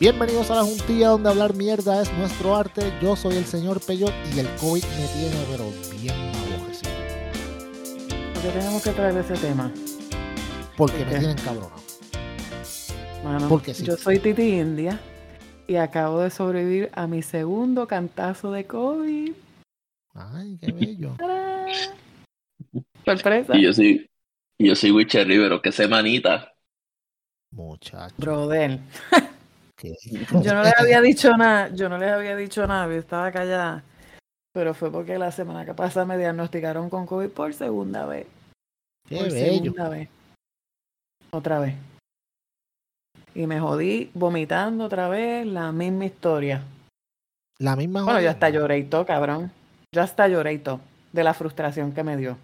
[0.00, 2.92] Bienvenidos a la juntilla donde hablar mierda es nuestro arte.
[3.02, 5.64] Yo soy el señor Peyot y el COVID me tiene pero
[6.00, 6.14] bien
[6.54, 6.92] abojecido.
[8.32, 9.72] ¿Por qué tenemos que traer ese tema?
[10.76, 11.74] Porque me tienen cabrona.
[13.24, 13.84] Mano, Porque sí.
[13.84, 15.00] Yo soy Titi India
[15.66, 19.32] y acabo de sobrevivir a mi segundo cantazo de COVID.
[20.14, 21.16] Ay, qué bello.
[23.04, 23.56] Sorpresa.
[23.56, 24.08] Y yo soy,
[24.60, 26.54] yo soy Witcher Rivero, qué semanita.
[27.50, 28.14] Muchacho.
[28.16, 28.78] Brother.
[30.42, 33.84] Yo no les había dicho nada, yo no les había dicho nada, yo estaba callada.
[34.52, 38.26] Pero fue porque la semana que pasada me diagnosticaron con COVID por segunda vez.
[39.08, 40.08] por segunda vez.
[41.30, 41.74] Otra vez.
[43.34, 46.64] Y me jodí vomitando otra vez la misma historia.
[47.58, 49.52] La misma Bueno, yo hasta lloré y todo, cabrón.
[49.94, 50.80] Yo hasta lloré y todo
[51.12, 52.36] de la frustración que me dio.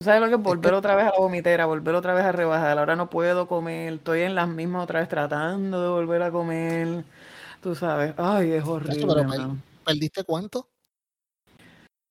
[0.00, 2.78] ¿Sabes lo que es volver otra vez a la vomitera, volver otra vez a rebajar?
[2.78, 7.04] Ahora no puedo comer, estoy en las mismas otra vez tratando de volver a comer.
[7.62, 9.26] Tú sabes, ay, es horrible.
[9.28, 10.68] Pero, ¿Perdiste cuánto?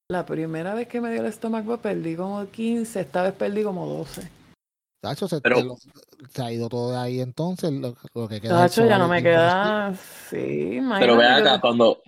[0.10, 3.88] La primera vez que me dio el estómago perdí como 15, esta vez perdí como
[3.88, 4.30] 12.
[5.02, 5.40] Tacho, se,
[6.30, 8.68] se ha ido todo de ahí entonces, lo, que queda.
[8.68, 9.94] Tacho, ya no me queda.
[10.30, 12.02] Sí, Pero ve acá, cuando,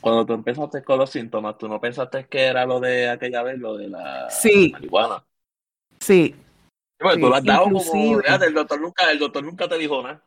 [0.00, 3.58] cuando tú empezaste con los síntomas, ¿tú no pensaste que era lo de aquella vez,
[3.58, 4.28] lo de la
[4.72, 5.24] marihuana?
[6.00, 6.34] Sí.
[7.00, 10.22] Bueno, tú lo has dado como, el doctor nunca, el doctor nunca te dijo nada.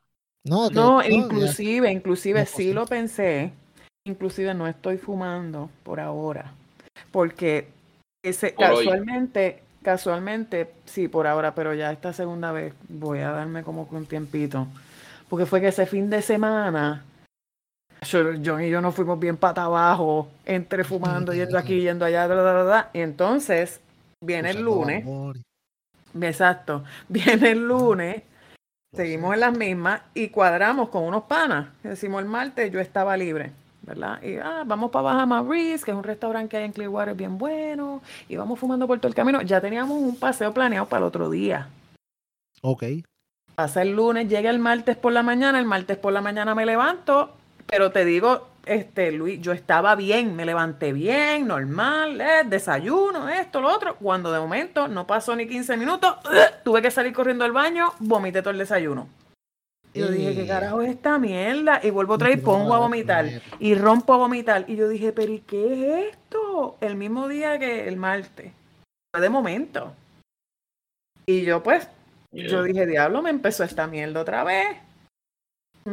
[0.45, 3.51] No, no, inclusive, inclusive sí lo pensé.
[4.05, 6.53] Inclusive no estoy fumando por ahora.
[7.11, 7.67] Porque
[8.23, 13.87] ese, casualmente, casualmente, sí, por ahora, pero ya esta segunda vez voy a darme como
[13.91, 14.67] un tiempito.
[15.27, 17.03] Porque fue que ese fin de semana
[18.01, 22.99] John y yo nos fuimos bien pata abajo, entre fumando, yendo aquí, yendo allá, y
[23.01, 23.81] entonces
[24.21, 25.05] viene el lunes.
[26.19, 26.83] Exacto.
[27.07, 28.23] Viene el lunes,
[28.95, 31.69] seguimos en las mismas y cuadramos con unos panas.
[31.83, 33.51] Decimos el martes, yo estaba libre.
[33.81, 34.21] ¿verdad?
[34.21, 37.39] Y ah, vamos para Bahama Breeze, que es un restaurante que hay en Clearwater bien
[37.39, 39.41] bueno, y vamos fumando por todo el camino.
[39.41, 41.67] Ya teníamos un paseo planeado para el otro día.
[42.61, 42.83] Ok.
[43.55, 46.65] Pasa el lunes, llega el martes por la mañana, el martes por la mañana me
[46.65, 47.33] levanto
[47.69, 53.61] pero te digo, este, Luis, yo estaba bien, me levanté bien, normal, eh, desayuno, esto,
[53.61, 53.95] lo otro.
[53.95, 56.15] Cuando de momento no pasó ni 15 minutos,
[56.63, 59.07] tuve que salir corriendo al baño, vomité todo el desayuno.
[59.93, 61.79] Yo dije, ¿qué carajo es esta mierda?
[61.83, 63.25] Y vuelvo otra vez y pongo a vomitar.
[63.59, 64.65] Y rompo a vomitar.
[64.67, 66.77] Y yo dije, ¿pero y qué es esto?
[66.79, 68.51] El mismo día que el martes.
[69.11, 69.93] Fue de momento.
[71.25, 71.87] Y yo, pues,
[72.31, 74.77] yo dije, diablo, me empezó esta mierda otra vez.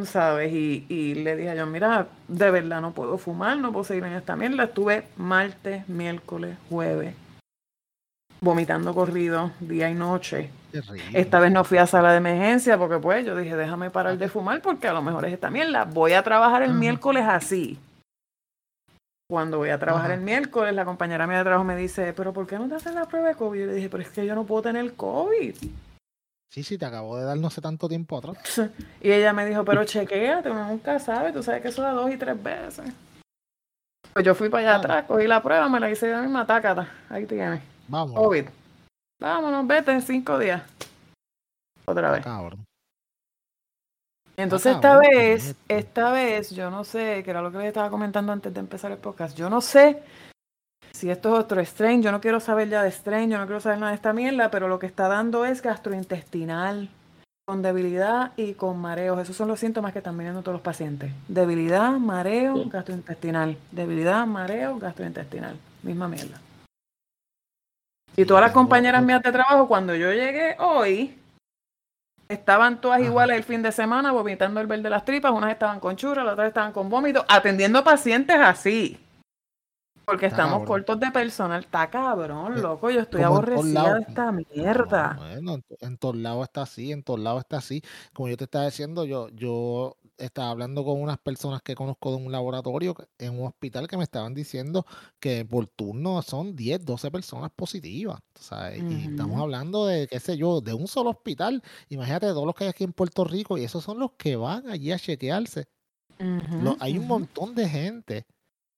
[0.05, 0.53] ¿Sabes?
[0.53, 4.13] Y, y le dije yo, mira, de verdad no puedo fumar, no puedo seguir en
[4.13, 4.65] esta mierda.
[4.65, 7.15] Estuve martes, miércoles, jueves,
[8.41, 10.51] vomitando corrido día y noche.
[11.13, 14.29] Esta vez no fui a sala de emergencia porque pues yo dije, déjame parar de
[14.29, 15.85] fumar porque a lo mejor es esta mierda.
[15.85, 17.79] Voy a trabajar el miércoles así.
[19.29, 22.47] Cuando voy a trabajar el miércoles, la compañera mía de trabajo me dice, pero ¿por
[22.47, 23.59] qué no te haces la prueba de COVID?
[23.59, 25.53] Yo le dije, pero es que yo no puedo tener COVID.
[26.49, 28.37] Sí, sí, te acabo de dar no sé tanto tiempo atrás.
[29.01, 32.11] Y ella me dijo, pero chequéate, uno nunca sabe, tú sabes que eso da dos
[32.11, 32.91] y tres veces.
[34.13, 36.45] Pues yo fui para allá atrás, cogí la prueba, me la hice de la misma
[36.47, 36.89] tácata.
[37.09, 37.61] Ahí tienes.
[37.87, 38.15] Vamos.
[38.15, 38.45] COVID.
[39.19, 40.63] Vámonos, vete en cinco días.
[41.85, 42.23] Otra vez.
[42.23, 42.65] Cabrón.
[44.35, 48.31] Entonces esta vez, esta vez, yo no sé, que era lo que les estaba comentando
[48.31, 50.01] antes de empezar el podcast, yo no sé
[50.91, 53.59] si esto es otro strain, yo no quiero saber ya de strain, yo no quiero
[53.59, 56.89] saber nada de esta mierda, pero lo que está dando es gastrointestinal,
[57.45, 59.19] con debilidad y con mareos.
[59.19, 61.11] Esos son los síntomas que están viendo todos los pacientes.
[61.27, 63.57] Debilidad, mareo, gastrointestinal.
[63.71, 65.57] Debilidad, mareo, gastrointestinal.
[65.83, 66.41] Misma mierda.
[68.15, 71.17] Y todas las compañeras mías de trabajo, cuando yo llegué hoy,
[72.27, 75.31] estaban todas iguales el fin de semana, vomitando el verde de las tripas.
[75.31, 78.99] Unas estaban con churra, las otras estaban con vómito, atendiendo pacientes así.
[80.07, 81.59] Porque estamos cortos de personal.
[81.59, 82.89] Está cabrón, eh, loco.
[82.89, 85.17] Yo estoy aborrecida de esta mierda.
[85.19, 87.83] bueno, en, todos lados está así, en todos lados está así.
[88.13, 92.23] Como yo te estaba diciendo, yo, yo estaba hablando con unas personas que conozco de
[92.25, 94.85] un laboratorio en un hospital que me estaban diciendo
[95.19, 98.21] que por turno son 10, 12 personas positivas.
[98.77, 101.61] Y estamos hablando de, qué sé yo, de un solo hospital.
[101.89, 104.69] Imagínate todos los que hay aquí en Puerto Rico y esos son los que van
[104.69, 105.67] allí a chequearse.
[106.79, 108.25] hay un montón de gente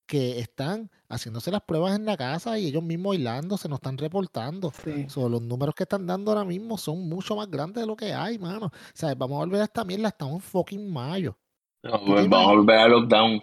[0.09, 3.95] que están haciéndose las pruebas en la casa y ellos mismos bailando, se nos están
[3.95, 4.73] reportando.
[5.15, 8.39] los números que están dando ahora mismo son mucho más grandes de lo que hay,
[8.39, 8.65] mano.
[8.65, 11.37] O sea, vamos a volver a esta mierda, estamos en fucking mayo.
[11.83, 13.39] vamos a volver a lockdown.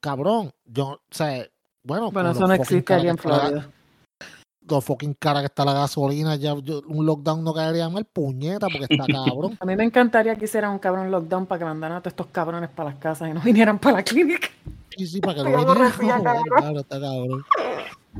[0.00, 1.46] cabrón, yo, o sea,
[1.84, 2.10] bueno.
[2.10, 3.70] Bueno, eso no existe aquí en Florida.
[4.68, 8.92] lo fucking cara que está la gasolina, ya un lockdown no caería mal, puñeta, porque
[8.92, 9.56] está cabrón.
[9.60, 12.26] A mí me encantaría que hiciera un cabrón lockdown para que mandaran a todos estos
[12.26, 14.48] cabrones para las casas y no vinieran para la clínica.
[14.98, 16.22] Sí, sí, para que no vinieran.
[16.44, 17.44] claro, está cabrón.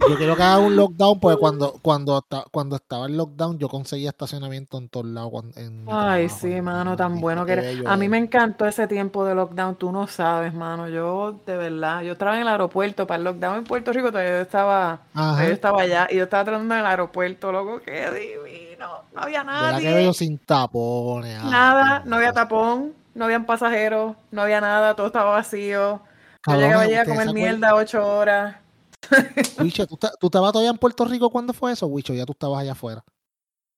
[0.09, 4.11] Yo quiero que haga un lockdown, porque cuando, cuando, cuando estaba el lockdown, yo conseguía
[4.11, 5.45] estacionamiento en todos lados.
[5.89, 7.87] Ay, sí, mano, tan bueno que eres.
[7.87, 10.89] A mí me encantó ese tiempo de lockdown, tú no sabes, mano.
[10.89, 14.37] Yo, de verdad, yo estaba en el aeropuerto para el lockdown en Puerto Rico, todavía
[14.37, 18.89] yo estaba, yo estaba allá y yo estaba tratando en el aeropuerto, loco, qué divino.
[19.15, 19.81] No había nada.
[19.81, 21.43] que veo sin tapones.
[21.45, 26.01] Nada, no había tapón, no habían pasajeros, no había nada, todo estaba vacío.
[26.46, 28.56] Yo llegaba allá a comer mierda ocho horas.
[29.61, 32.14] Wicho, ¿tú, ¿tú, estabas todavía en Puerto Rico cuando fue eso, Wicho?
[32.14, 33.05] Ya tú estabas allá afuera.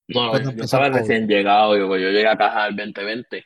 [0.08, 3.44] No, yo, estaba recién llegado, yo, yo llegué a caja el 2020.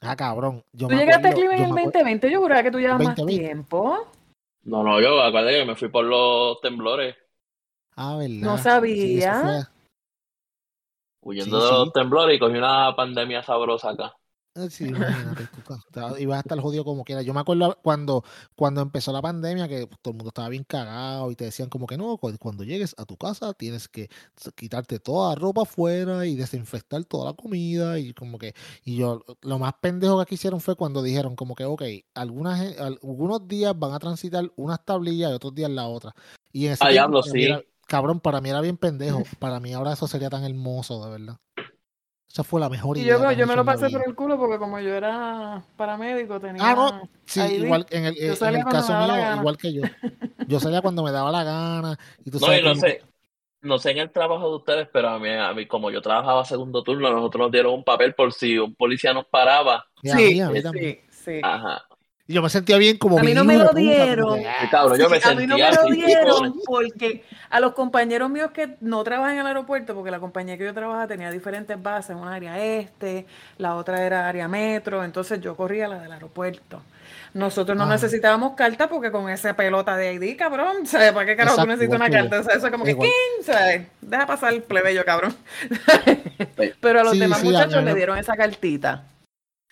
[0.00, 0.64] Ah, cabrón.
[0.72, 2.30] Yo ¿Tú llegaste a Clima en el 2020?
[2.30, 4.08] Yo juraba que tú llevas más tiempo.
[4.62, 7.16] No, no, yo acuérdate que me fui por los temblores.
[7.96, 8.36] Ah, ¿verdad?
[8.40, 9.68] No sabía.
[11.20, 14.14] Huyendo de los temblores y cogí una pandemia sabrosa acá.
[14.58, 15.48] Eh, sí, imagínate,
[16.18, 17.22] ibas a estar jodido como quiera.
[17.22, 18.24] Yo me acuerdo cuando,
[18.56, 21.86] cuando empezó la pandemia que todo el mundo estaba bien cagado y te decían como
[21.86, 24.08] que no, cuando llegues a tu casa tienes que
[24.54, 29.24] quitarte toda la ropa afuera y desinfectar toda la comida y como que, y yo,
[29.42, 31.82] lo más pendejo que hicieron fue cuando dijeron como que, ok,
[32.14, 36.14] algunas, algunos días van a transitar unas tablillas y otros días la otra.
[36.52, 37.48] Y en ese ah, sí.
[37.86, 39.22] cabrón, para mí era bien pendejo.
[39.38, 41.38] Para mí ahora eso sería tan hermoso, de verdad.
[42.30, 44.78] Esa fue la mejor y Yo, yo me lo pasé por el culo porque como
[44.80, 46.62] yo era paramédico tenía...
[46.62, 49.82] Ah, no, sí, igual en el, en el caso mío, igual que yo.
[50.46, 51.98] Yo salía cuando me daba la gana.
[52.24, 53.02] Y tú no, no sé,
[53.62, 56.44] no sé en el trabajo de ustedes, pero a mí, a mí, como yo trabajaba
[56.44, 59.86] segundo turno, nosotros nos dieron un papel por si un policía nos paraba.
[60.02, 60.40] Sí,
[60.72, 61.40] sí, sí.
[61.42, 61.87] Ajá.
[62.30, 64.38] Y yo me sentía bien como A mí no me lo dieron.
[64.98, 69.02] yo me a mí no me lo dieron porque a los compañeros míos que no
[69.02, 72.62] trabajan en el aeropuerto, porque la compañía que yo trabajaba tenía diferentes bases, una área
[72.62, 73.24] este,
[73.56, 76.82] la otra era área metro, entonces yo corría la del aeropuerto.
[77.32, 77.88] Nosotros no ah.
[77.88, 81.12] necesitábamos carta porque con esa pelota de ID, cabrón, ¿sabes?
[81.12, 82.40] ¿Para qué carajo tú necesitas una carta?
[82.40, 83.10] O sea, eso es como que, ¿quién?
[83.42, 83.86] ¿sabes?
[84.02, 85.34] Deja pasar el plebeyo, cabrón.
[86.80, 89.04] Pero a los demás muchachos le dieron esa cartita.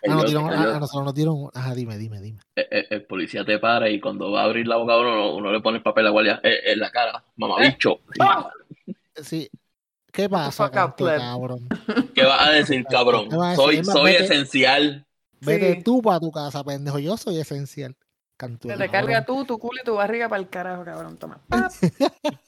[0.08, 1.49] Ah, a, nosotros nos dieron.
[1.55, 2.38] Ajá, dime, dime, dime.
[2.55, 5.53] Eh, eh, el, policía te para y cuando va a abrir la boca uno, uno
[5.53, 7.25] le pone el papel a la guardia eh, en la cara.
[7.37, 8.00] Mamabicho.
[9.17, 9.49] Sí.
[10.12, 11.69] ¿Qué pasa, cabrón?
[12.14, 13.29] ¿Qué vas a decir, cabrón?
[13.55, 15.06] Soy, soy esencial.
[15.41, 16.99] Vete tú para tu casa, pendejo.
[16.99, 17.97] Yo soy esencial.
[18.37, 21.17] Te recarga tú, tu culo y tu barriga para el carajo, cabrón.
[21.17, 21.41] Toma.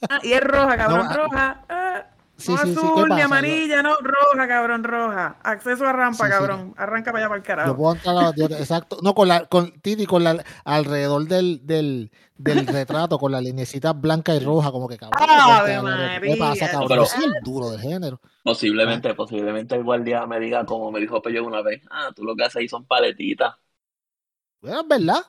[0.09, 1.65] Ah, y es roja, cabrón, ah, roja.
[1.67, 2.05] Ah.
[2.39, 5.37] Sí, no azul, ni amarilla, no, roja, cabrón, roja.
[5.43, 6.73] Acceso a rampa, cabrón.
[6.77, 7.71] Arranca para allá para el carajo.
[7.71, 8.99] Yo puedo entrar a la exacto.
[9.01, 13.91] No, con la, con Titi, con la, alrededor del, del, del retrato, con la linecita
[13.91, 15.19] blanca y roja, como que cabrón.
[16.21, 16.87] ¿Qué pasa, cabrón?
[16.87, 18.21] Pero, sí, el duro del género.
[18.41, 22.35] Posiblemente, posiblemente el guardia me diga, como me dijo Pello una vez, ah, tú lo
[22.37, 23.55] que haces ahí son paletitas.
[24.61, 25.25] Bueno, es verdad.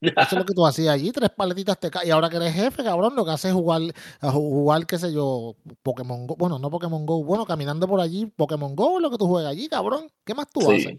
[0.00, 2.08] Eso es lo que tú hacías allí, tres paletitas te caen.
[2.08, 3.80] Y ahora que eres jefe, cabrón, lo que haces es jugar,
[4.20, 6.36] jugar, qué sé yo, Pokémon Go.
[6.36, 7.24] Bueno, no Pokémon Go.
[7.24, 10.10] Bueno, caminando por allí, Pokémon Go es lo que tú juegas allí, cabrón.
[10.24, 10.98] ¿Qué más tú haces?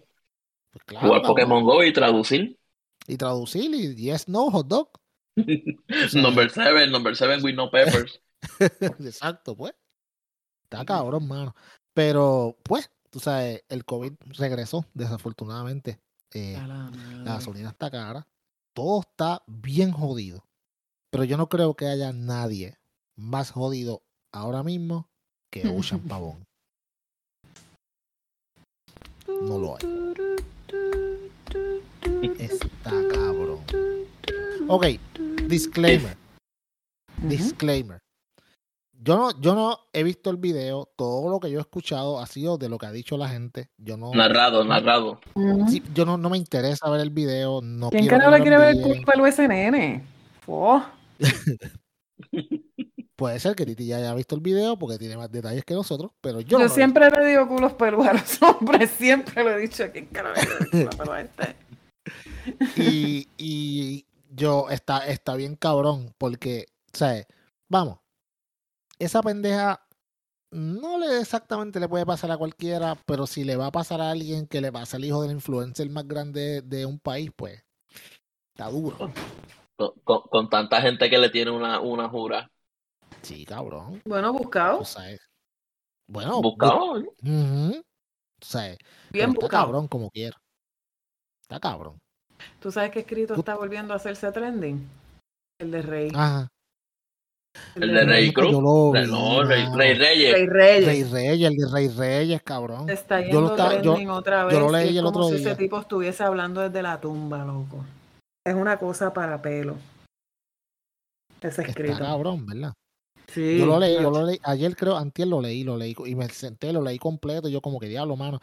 [0.72, 2.60] Pues jugar Pokémon Go y traducir.
[3.08, 4.90] Y traducir y yes, no, hot dog.
[6.14, 8.20] number seven, number seven with no peppers.
[8.60, 9.74] Exacto, pues.
[10.64, 11.56] Está cabrón, mano.
[11.94, 16.02] Pero, pues, tú sabes, el COVID regresó, desafortunadamente.
[16.34, 16.60] Eh,
[17.24, 18.28] la gasolina está cara
[18.78, 20.46] todo está bien jodido.
[21.10, 22.78] Pero yo no creo que haya nadie
[23.16, 25.10] más jodido ahora mismo
[25.52, 26.46] que Ocean Pavón.
[29.26, 29.84] No lo hay.
[32.38, 33.64] Está cabrón.
[34.68, 34.86] Ok,
[35.48, 36.16] disclaimer.
[37.24, 37.98] Disclaimer.
[39.08, 42.26] Yo no, yo no he visto el video, todo lo que yo he escuchado ha
[42.26, 43.70] sido de lo que ha dicho la gente.
[43.78, 45.22] Yo no, narrado, narrado.
[45.94, 47.62] yo no, no me interesa ver el video.
[47.62, 50.04] No ¿Quién le quiere ver el culpa al USNN?
[50.46, 50.86] Oh.
[53.16, 56.12] Puede ser que Titi ya haya visto el video porque tiene más detalles que nosotros,
[56.20, 56.60] pero yo.
[56.60, 59.86] Yo siempre le digo culos peludos a los hombres, siempre lo he dicho.
[59.94, 60.42] ¿Quién carajo
[61.16, 61.56] este?
[62.76, 67.26] y, y yo, está, está bien cabrón porque, o sea,
[67.70, 68.00] vamos,
[69.00, 69.88] esa pendeja
[70.52, 74.12] no le exactamente le puede pasar a cualquiera, pero si le va a pasar a
[74.12, 77.64] alguien que le pasa al hijo del influencer más grande de un país, pues
[78.54, 79.12] está duro.
[80.04, 82.50] Con, tanta gente que le tiene una, una jura.
[83.22, 84.02] Sí, cabrón.
[84.06, 84.82] Bueno, buscado.
[86.08, 87.04] bueno, buscado.
[89.12, 89.50] Bien buscado.
[89.50, 90.38] cabrón como quiera.
[91.42, 92.00] Está cabrón.
[92.60, 94.88] ¿Tú sabes qué escrito está volviendo a hacerse trending?
[95.60, 96.12] El de Rey.
[96.14, 96.48] Ajá.
[97.76, 98.52] El de Rey Cruz.
[98.52, 98.94] no,
[99.44, 100.34] Rey, Reyes.
[100.34, 100.86] Rey Reyes.
[100.86, 102.90] Rey Reyes, el de Rey Reyes, cabrón.
[102.90, 104.54] Está yo lo, estaba, yo, otra vez.
[104.54, 107.86] Yo lo leí el otro como si ese tipo estuviese hablando desde la tumba, loco.
[108.46, 109.76] Es una cosa para pelo.
[111.42, 111.94] Ese escrito.
[111.94, 112.74] Está cabrón, ¿verdad?
[113.28, 113.58] Sí.
[113.60, 114.40] Yo lo leí, yo lo leí.
[114.44, 115.96] Ayer creo, antier lo leí, lo leí.
[116.06, 117.50] Y me senté, lo leí completo.
[117.50, 118.40] Y yo como que diablo, mano.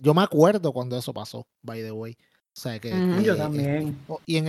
[0.00, 2.16] Yo me acuerdo cuando eso pasó, by the way.
[2.56, 2.90] O sea que.
[3.22, 3.98] yo también.
[4.26, 4.48] y en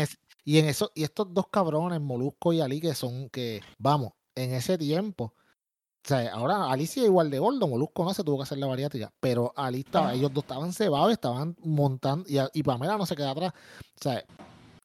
[0.50, 4.52] y en eso, y estos dos cabrones, Molusco y Ali, que son que, vamos, en
[4.56, 5.26] ese tiempo.
[5.26, 9.14] O sea, ahora Alicia igual de gordo, Molusco no se tuvo que hacer la bariátrica,
[9.20, 13.30] pero Ali estaba, ellos dos estaban cebados, estaban montando, y, y Pamela no se queda
[13.30, 13.54] atrás.
[13.54, 14.24] O sea,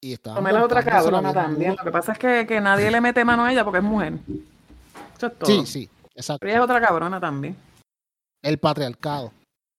[0.03, 0.37] y estaban.
[0.37, 1.77] Pamela es otra cabrona también.
[1.79, 4.19] Lo que pasa es que, que, nadie le mete mano a ella porque es mujer.
[5.17, 5.47] Eso es todo.
[5.51, 6.41] Sí, sí, exacto.
[6.41, 7.57] Pero ella es otra cabrona también.
[8.43, 9.33] El patriarcado.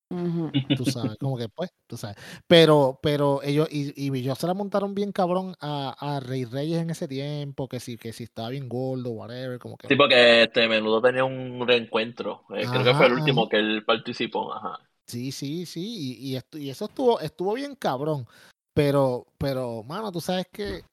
[0.78, 2.16] Tú sabes, como que pues, tú sabes.
[2.48, 6.80] Pero, pero ellos, y, y yo se la montaron bien cabrón a, a, Rey Reyes
[6.80, 9.88] en ese tiempo, que si, que si estaba bien gordo, whatever, como que.
[9.88, 12.44] Sí, porque este menudo tenía un reencuentro.
[12.56, 14.54] Eh, creo que fue el último que él participó.
[14.54, 14.80] Ajá.
[15.08, 16.18] Sí, sí, sí.
[16.20, 18.28] Y, y, esto, y eso estuvo, estuvo bien cabrón.
[18.74, 20.84] Pero, pero, mano, tú sabes que.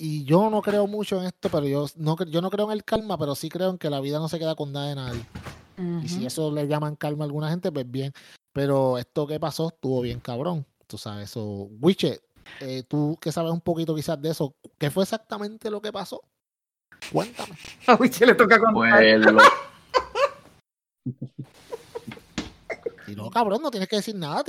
[0.00, 2.84] Y yo no creo mucho en esto, pero yo no, yo no creo en el
[2.84, 5.24] karma, pero sí creo en que la vida no se queda con nada de nadie.
[6.02, 8.12] Y si eso le llaman calma a alguna gente, pues bien.
[8.58, 10.66] Pero esto que pasó estuvo bien cabrón.
[10.88, 11.68] Tú sabes, eso.
[11.80, 12.22] Wiche,
[12.60, 16.20] eh, tú que sabes un poquito quizás de eso, ¿qué fue exactamente lo que pasó?
[17.12, 17.54] Cuéntame.
[17.86, 19.04] A Wiche le toca contar.
[23.06, 24.42] y no, cabrón, no tienes que decir nada.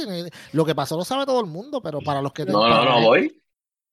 [0.54, 2.46] Lo que pasó lo sabe todo el mundo, pero para los que...
[2.46, 3.39] No, no, no, voy.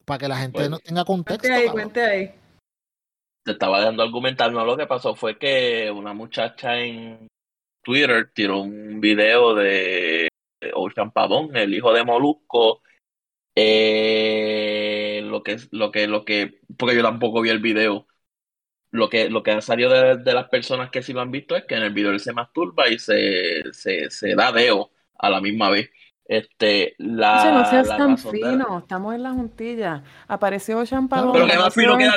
[0.06, 1.46] Para que la gente no tenga contexto.
[1.46, 2.35] Cuente ahí, cuente ahí.
[3.44, 7.28] Te estaba dando argumentar, no, lo que pasó fue que una muchacha en
[7.87, 10.26] Twitter tiró un video de
[10.75, 12.83] Ocean Pavón, el hijo de Molusco.
[13.55, 18.09] Eh, lo que lo que lo que porque yo tampoco vi el video.
[18.90, 21.64] Lo que lo que ha salido de, las personas que sí lo han visto es
[21.64, 25.40] que en el video él se masturba y se, se, se da deo a la
[25.40, 25.88] misma vez.
[26.25, 30.02] Este la no seas tan fino estamos en la juntilla.
[30.26, 32.11] Apareció Ocean Pavón pero que más fino que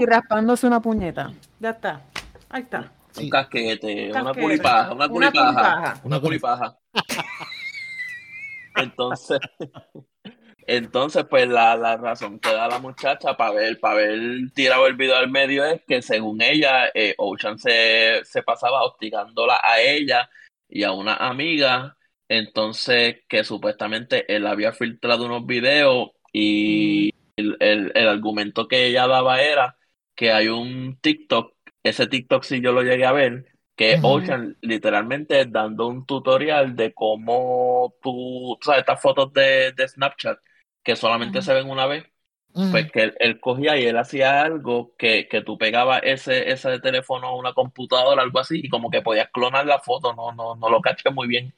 [0.00, 1.32] y raspándose una puñeta.
[1.60, 2.02] Ya está
[2.48, 6.78] ahí está un casquete, una curipaja, una curipaja, una curipaja.
[8.76, 9.38] entonces,
[10.66, 14.18] entonces, pues la, la, razón que da la muchacha para ver, para ver
[14.54, 19.60] tirado el video al medio es que según ella, eh, Ocean se, se pasaba hostigándola
[19.62, 20.28] a ella
[20.68, 21.96] y a una amiga.
[22.28, 29.08] Entonces, que supuestamente él había filtrado unos videos y el, el, el argumento que ella
[29.08, 29.76] daba era
[30.14, 33.46] que hay un TikTok ese TikTok sí yo lo llegué a ver,
[33.76, 40.38] que Ocean literalmente dando un tutorial de cómo tú, sabes, estas fotos de, de Snapchat
[40.82, 42.04] que solamente se ven una vez,
[42.52, 47.28] pues que él, cogía y él hacía algo que, que tú pegabas ese, ese teléfono
[47.28, 50.68] a una computadora, algo así, y como que podías clonar la foto, no, no, no
[50.68, 51.54] lo caché muy bien.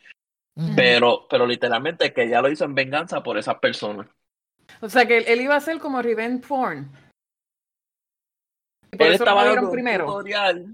[0.76, 4.06] Pero, pero literalmente que ya lo hizo en venganza por esas personas.
[4.80, 6.92] O sea que él, iba a ser como revenge porn
[8.98, 10.66] él estaba dando un tutorial.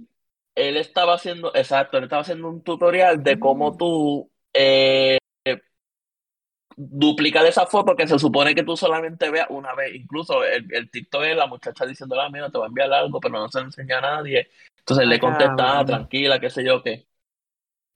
[0.55, 3.79] Él estaba haciendo, exacto, él estaba haciendo un tutorial de cómo mm.
[3.79, 5.19] tú eh,
[6.81, 9.95] duplicar esa foto que se supone que tú solamente veas una vez.
[9.95, 13.19] Incluso el, el TikTok es la muchacha diciendo, ah, mira, te va a enviar algo,
[13.21, 14.49] pero no se lo enseña a nadie.
[14.79, 17.07] Entonces le contesta, ah, tranquila, qué sé yo qué.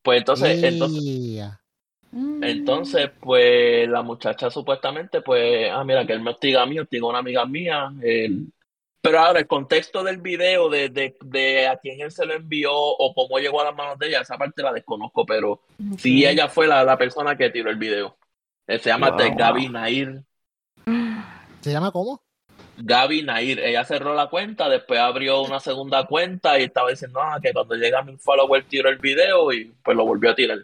[0.03, 1.05] Pues entonces, entonces,
[2.11, 2.43] mm.
[2.43, 7.07] entonces, pues la muchacha supuestamente, pues, ah, mira, que él me hostiga a mí, hostiga
[7.07, 8.53] a una amiga mía, él,
[9.03, 12.73] pero ahora, el contexto del video, de, de, de, a quién él se lo envió
[12.73, 15.61] o cómo llegó a las manos de ella, esa parte la desconozco, pero
[15.99, 18.17] sí ella fue la, la, persona que tiró el video.
[18.69, 20.23] se llama Gaby Nair.
[21.63, 22.23] ¿Se llama cómo?
[22.79, 23.59] Gaby Nair.
[23.59, 27.75] Ella cerró la cuenta, después abrió una segunda cuenta y estaba diciendo ah, que cuando
[27.75, 30.59] llega mi follower tiró el video y pues lo volvió a tirar.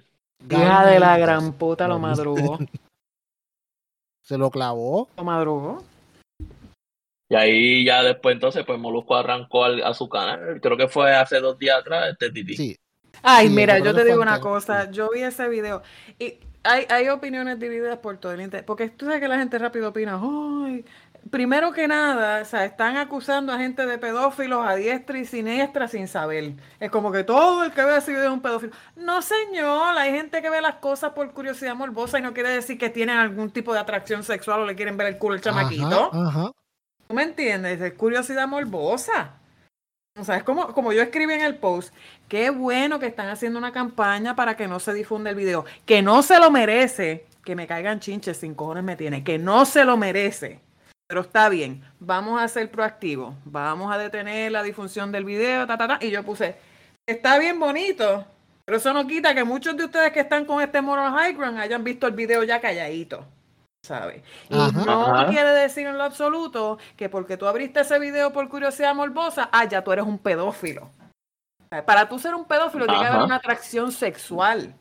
[0.49, 2.59] Hija de la gran puta, lo madrugó.
[4.23, 5.09] ¿Se lo clavó?
[5.17, 5.83] Lo madrugó.
[7.29, 11.41] Y ahí ya después entonces pues Molusco arrancó a su canal, creo que fue hace
[11.41, 12.57] dos días atrás, este Titi.
[12.57, 12.79] Sí.
[13.23, 15.83] Ay, mira, yo te digo una cosa, yo vi ese video
[16.19, 19.59] y hay, hay opiniones divididas por todo el internet, porque tú sabes que la gente
[19.59, 20.85] rápido opina, ay,
[21.31, 25.89] primero que nada, o sea, están acusando a gente de pedófilos a diestra y siniestra
[25.89, 26.55] sin saber.
[26.81, 28.73] Es como que todo el que ve ese video es un pedófilo.
[28.97, 32.79] No, señor, hay gente que ve las cosas por curiosidad morbosa y no quiere decir
[32.79, 36.11] que tienen algún tipo de atracción sexual o le quieren ver el culo al chamaquito.
[36.13, 36.53] Ajá,
[37.09, 37.81] ¿Tú me entiendes?
[37.81, 39.33] Es curiosidad morbosa.
[40.19, 41.95] O sea, es como, como yo escribí en el post,
[42.29, 46.03] qué bueno que están haciendo una campaña para que no se difunda el video, que
[46.03, 49.85] no se lo merece, que me caigan chinches sin cojones me tiene, que no se
[49.85, 50.61] lo merece.
[51.07, 55.79] pero está bien, vamos a ser proactivos, vamos a detener la difusión del video, ta,
[55.79, 55.99] ta, ta.
[56.05, 56.57] Y yo puse,
[57.07, 58.27] está bien bonito,
[58.67, 61.59] pero eso no quita que muchos de ustedes que están con este moral high ground
[61.59, 63.25] hayan visto el video ya calladito.
[63.83, 64.23] ¿Sabes?
[64.51, 64.85] Y Ajá.
[64.85, 65.29] no Ajá.
[65.31, 69.65] quiere decir en lo absoluto que porque tú abriste ese video por curiosidad morbosa, ah,
[69.67, 70.91] ya tú eres un pedófilo.
[71.87, 74.75] Para tú ser un pedófilo tiene que haber una atracción sexual.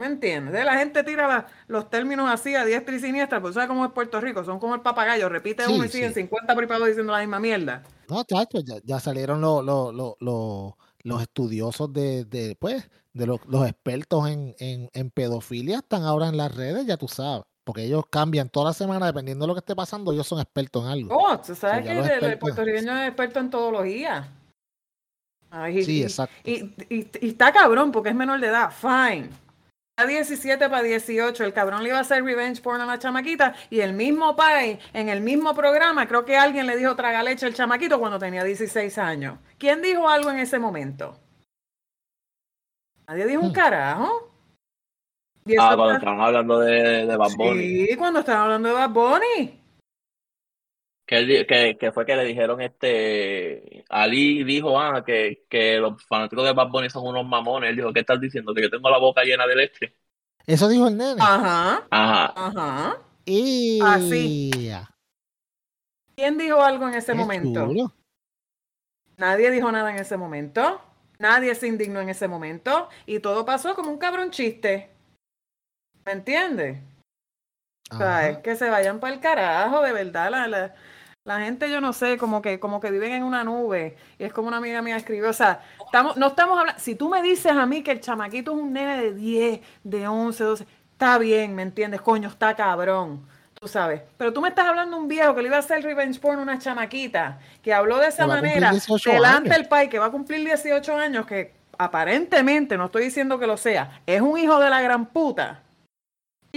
[0.00, 0.64] ¿Me entiendes?
[0.64, 3.92] La gente tira la- los términos así a diestra y siniestra, pues sabes cómo es
[3.92, 6.20] Puerto Rico, son como el papagayo, repite Sí, uno y siguen sí.
[6.20, 7.82] 50 privados diciendo la misma mierda.
[8.08, 10.72] No, chacho, ya, ya salieron los, los, los, los,
[11.02, 16.28] los estudiosos de, de, pues, de los, los expertos en, en, en pedofilia, están ahora
[16.28, 17.42] en las redes, ya tú sabes.
[17.68, 20.84] Porque ellos cambian toda la semana, dependiendo de lo que esté pasando, ellos son expertos
[20.86, 21.14] en algo.
[21.14, 24.32] Oh, tú sabes que el, puertorriqueño es experto en todología.
[25.50, 26.34] Ay, Sí, y- exacto.
[26.44, 29.28] Y, y- y está cabrón porque es menor de edad, fine.
[29.98, 33.54] A 17 para 18, el cabrón le iba a hacer revenge porn a la chamaquita
[33.68, 37.44] y el mismo pai, en el mismo programa, creo que alguien le dijo traga leche
[37.44, 39.38] al chamaquito cuando tenía 16 años.
[39.58, 41.20] ¿Quién dijo algo en ese momento?
[43.06, 43.52] Nadie dijo un Hmm.
[43.52, 44.27] carajo.
[45.48, 47.86] Y Ah, cuando está- estaban hablando de, de Bad Bunny.
[47.86, 49.60] Sí, cuando estaban hablando de Bad Bunny.
[51.06, 56.44] Que, que, que fue que le dijeron este Ali dijo ah que, que los fanáticos
[56.44, 57.70] de Bad Bunny son unos mamones.
[57.70, 58.52] Él dijo, ¿qué estás diciendo?
[58.54, 59.96] Que yo tengo la boca llena de leche.
[60.46, 61.20] Eso dijo el nene.
[61.20, 62.32] Ajá, Ajá.
[62.36, 62.98] ajá.
[63.24, 64.50] y así.
[66.14, 67.66] ¿Quién dijo algo en ese momento?
[67.66, 67.92] chulo.
[69.16, 70.80] Nadie dijo nada en ese momento.
[71.18, 72.88] Nadie se indignó en ese momento.
[73.06, 74.90] Y todo pasó como un cabrón chiste.
[76.08, 76.78] ¿Me entiendes?
[77.90, 80.30] O sea, es que se vayan para el carajo, de verdad.
[80.30, 80.74] La, la,
[81.22, 83.94] la gente, yo no sé, como que, como que viven en una nube.
[84.18, 85.28] Y es como una amiga mía escribió.
[85.28, 86.80] O sea, estamos, no estamos hablando.
[86.80, 90.08] Si tú me dices a mí que el chamaquito es un nene de 10, de
[90.08, 92.00] 11, 12, está bien, ¿me entiendes?
[92.00, 93.28] Coño, está cabrón.
[93.52, 94.00] Tú sabes.
[94.16, 96.38] Pero tú me estás hablando de un viejo que le iba a hacer revenge porn
[96.38, 100.10] a una chamaquita, que habló de esa manera, 18 delante del pai, que va a
[100.10, 104.70] cumplir 18 años, que aparentemente, no estoy diciendo que lo sea, es un hijo de
[104.70, 105.64] la gran puta.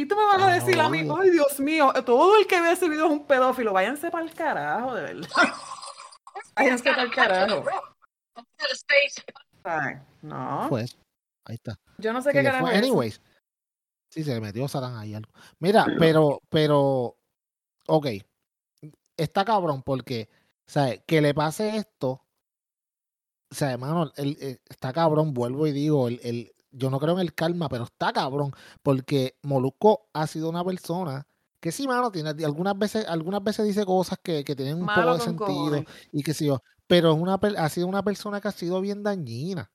[0.01, 1.17] Y tú me vas a Ay, decir no, a mí, no.
[1.17, 3.71] ay Dios mío, todo el que ve ese video es un pedófilo.
[3.71, 5.29] Váyanse para el carajo, de verdad.
[6.55, 7.63] Váyanse para el carajo.
[9.63, 10.97] Ay, no, Pues,
[11.45, 11.79] ahí está.
[11.97, 12.65] yo no sé qué carajo.
[12.67, 13.21] Anyways.
[14.09, 15.31] Sí, se le metió Satán ahí algo.
[15.59, 17.15] Mira, pero, pero,
[17.87, 18.07] ok.
[19.15, 20.29] Está cabrón porque,
[20.67, 21.01] ¿sabes?
[21.05, 22.25] Que le pase esto.
[23.51, 27.13] O sea, hermano, el, el- está cabrón, vuelvo y digo, el, el- yo no creo
[27.15, 31.27] en el karma, pero está cabrón, porque Molusco ha sido una persona
[31.59, 35.03] que sí, mano, tiene, algunas veces, algunas veces dice cosas que, que tienen un Malo
[35.03, 35.85] poco de sentido cojones.
[36.11, 39.03] y que sí, yo, pero es una, ha sido una persona que ha sido bien
[39.03, 39.71] dañina.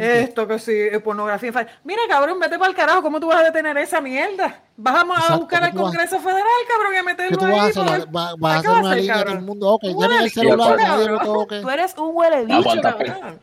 [0.00, 1.48] Esto que sí, eh, pornografía.
[1.48, 1.74] infantil.
[1.84, 3.02] Mira, cabrón, vete para el carajo.
[3.02, 4.60] ¿Cómo tú vas a detener esa mierda?
[4.76, 7.52] Vas a, buscar ¿qué al vas- Congreso Federal, cabrón, y a ¿Qué meterlo tú vas
[7.52, 7.70] a ahí.
[7.70, 7.74] hacer?
[7.84, 9.68] para La- ver- va- vas a ¿Qué hacer vas a una todo el mundo.
[9.70, 10.88] Ok, Tú eres el celular, cabrón.
[10.88, 11.60] nadie lo toque.
[11.60, 13.40] Tú eres un huele ¿A bicho, cabrón.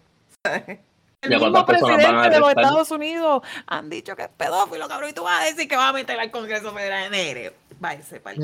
[1.21, 2.49] El ¿Y a mismo presidente de los?
[2.49, 5.89] Estados Unidos han dicho que es pedófilo, cabrón, y tú vas a decir que vas
[5.89, 7.11] a meter al Congreso Federal.
[7.11, 8.37] Nere, váyase para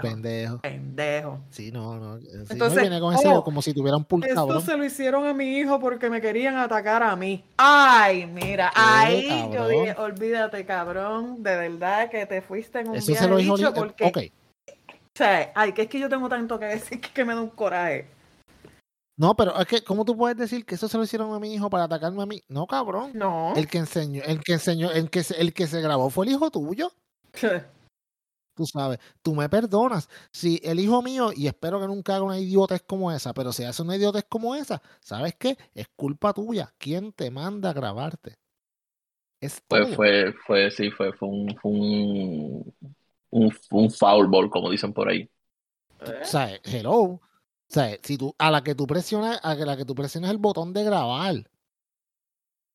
[0.00, 0.58] pendejo.
[0.60, 1.40] Pendejo.
[1.50, 2.18] Sí, no, no.
[2.18, 4.62] eh, Sí, Entonces, no viene con ese oh, como si tuviera un pulso Esto cabrón.
[4.62, 7.42] se lo hicieron a mi hijo porque me querían atacar a mí.
[7.56, 13.08] Ay, mira, ahí yo dije, olvídate, cabrón, de verdad que te fuiste en un Eso
[13.08, 13.74] viaje se lo ahorita.
[13.74, 14.18] porque, Ok.
[14.68, 17.40] o sea, ay, que es que yo tengo tanto que decir que, que me da
[17.40, 18.06] un coraje.
[19.16, 21.52] No, pero es que, ¿cómo tú puedes decir que eso se lo hicieron a mi
[21.54, 22.42] hijo para atacarme a mí?
[22.48, 23.12] No, cabrón.
[23.14, 23.52] No.
[23.54, 26.32] El que enseñó, el que enseñó, el que se, el que se grabó fue el
[26.32, 26.90] hijo tuyo.
[28.54, 30.10] Tú sabes, tú me perdonas.
[30.30, 33.64] Si el hijo mío, y espero que nunca haga una idiotez como esa, pero si
[33.64, 35.56] hace una idiotez como esa, ¿sabes qué?
[35.74, 36.70] Es culpa tuya.
[36.76, 38.36] ¿Quién te manda a grabarte?
[39.40, 39.94] Es Fue, todo.
[39.94, 42.74] fue, fue, sí, fue, fue un, fue un,
[43.30, 45.28] un, un foul ball, como dicen por ahí.
[45.98, 47.20] O sea, hello.
[47.72, 50.36] O sea, si tú, a la que tú presionas, a la que tú presionas el
[50.36, 51.48] botón de grabar,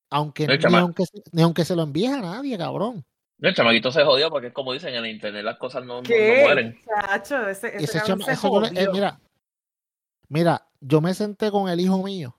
[0.10, 3.06] aunque, ni aunque, se- ni aunque se lo envíes a nadie, cabrón.
[3.40, 6.10] El chamaquito se jodió porque es como dicen en el internet, las cosas no, no,
[6.40, 6.76] mueren.
[6.84, 8.92] Chacho, ese, ese, Ese cabrón chama- se eso yo le- eh, jodió.
[8.94, 9.20] mira,
[10.30, 12.36] mira, yo me senté con el hijo mío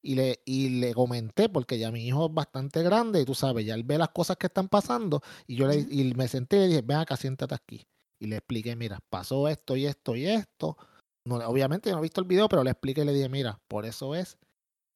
[0.00, 3.66] y le, y le comenté, porque ya mi hijo es bastante grande y tú sabes,
[3.66, 6.60] ya él ve las cosas que están pasando y yo le, y me senté y
[6.60, 7.86] le dije, ven acá, siéntate aquí.
[8.18, 10.78] Y le expliqué, mira, pasó esto y esto y esto.
[11.26, 13.58] No, obviamente yo no he visto el video, pero le expliqué y le dije, mira,
[13.66, 14.38] por eso es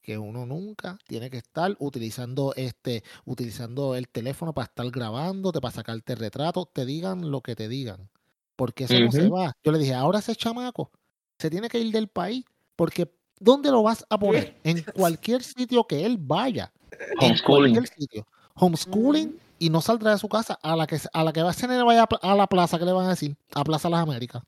[0.00, 5.74] que uno nunca tiene que estar utilizando este, utilizando el teléfono para estar grabándote, para
[5.74, 8.08] sacarte retrato, te digan lo que te digan.
[8.54, 9.56] Porque eso no se va.
[9.64, 10.92] Yo le dije, ahora ese chamaco
[11.36, 12.44] se tiene que ir del país,
[12.76, 14.56] porque ¿dónde lo vas a poner?
[14.64, 16.72] En cualquier sitio que él vaya.
[17.20, 17.74] Homeschooling.
[17.74, 18.26] En cualquier sitio.
[18.54, 20.58] Homeschooling y no saldrá de su casa.
[20.62, 23.06] A la que, a la que va nene vaya a la plaza, ¿qué le van
[23.06, 23.36] a decir?
[23.52, 24.42] A Plaza Las Américas.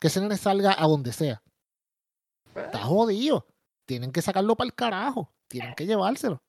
[0.00, 1.42] Que ese nene salga a donde sea.
[2.54, 3.46] Está jodido
[3.86, 6.42] tienen que sacarlo para el carajo, tienen que llevárselo.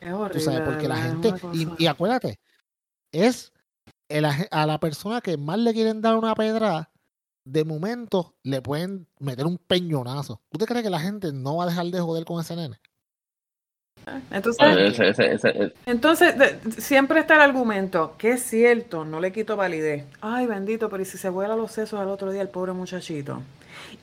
[0.00, 0.32] Es horrible.
[0.32, 1.34] Tú sabes, porque la gente,
[1.78, 2.40] y, acuérdate,
[3.12, 3.52] es
[4.08, 6.90] el a la persona que más le quieren dar una pedra,
[7.44, 10.42] de momento le pueden meter un peñonazo.
[10.50, 12.80] ¿Tú te crees que la gente no va a dejar de joder con ese nene?
[14.30, 19.20] Entonces, Ese- ese- ese- ese- entonces de- siempre está el argumento, que es cierto, no
[19.20, 20.04] le quito validez.
[20.20, 23.42] Ay, bendito, pero ¿y si se vuela los sesos al otro día el pobre muchachito?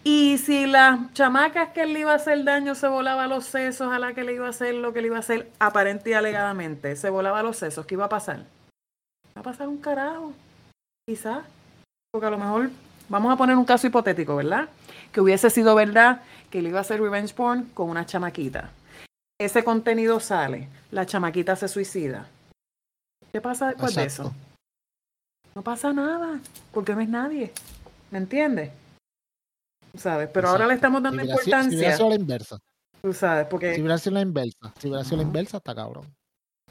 [0.03, 3.91] Y si las chamacas que él le iba a hacer daño se volaba los sesos
[3.91, 6.13] a la que le iba a hacer lo que le iba a hacer aparente y
[6.13, 8.39] alegadamente, se volaba los sesos, ¿qué iba a pasar?
[9.35, 10.33] Va a pasar un carajo,
[11.07, 11.39] quizás.
[12.11, 12.69] Porque a lo mejor,
[13.09, 14.69] vamos a poner un caso hipotético, ¿verdad?
[15.11, 18.69] Que hubiese sido verdad que le iba a hacer revenge porn con una chamaquita.
[19.39, 22.27] Ese contenido sale, la chamaquita se suicida.
[23.31, 24.33] ¿Qué pasa después de eso?
[25.55, 26.41] No pasa nada,
[26.73, 27.53] porque no es nadie.
[28.11, 28.71] ¿Me entiendes?
[29.93, 30.29] Tú ¿Sabes?
[30.33, 31.97] Pero ahora le estamos Si dando sido, si hubiera importancia.
[31.97, 32.59] sido la inversa,
[33.01, 36.13] Tú sabes, si porque hubiera sido la inversa, si hubiera sido la inversa, está cabrón.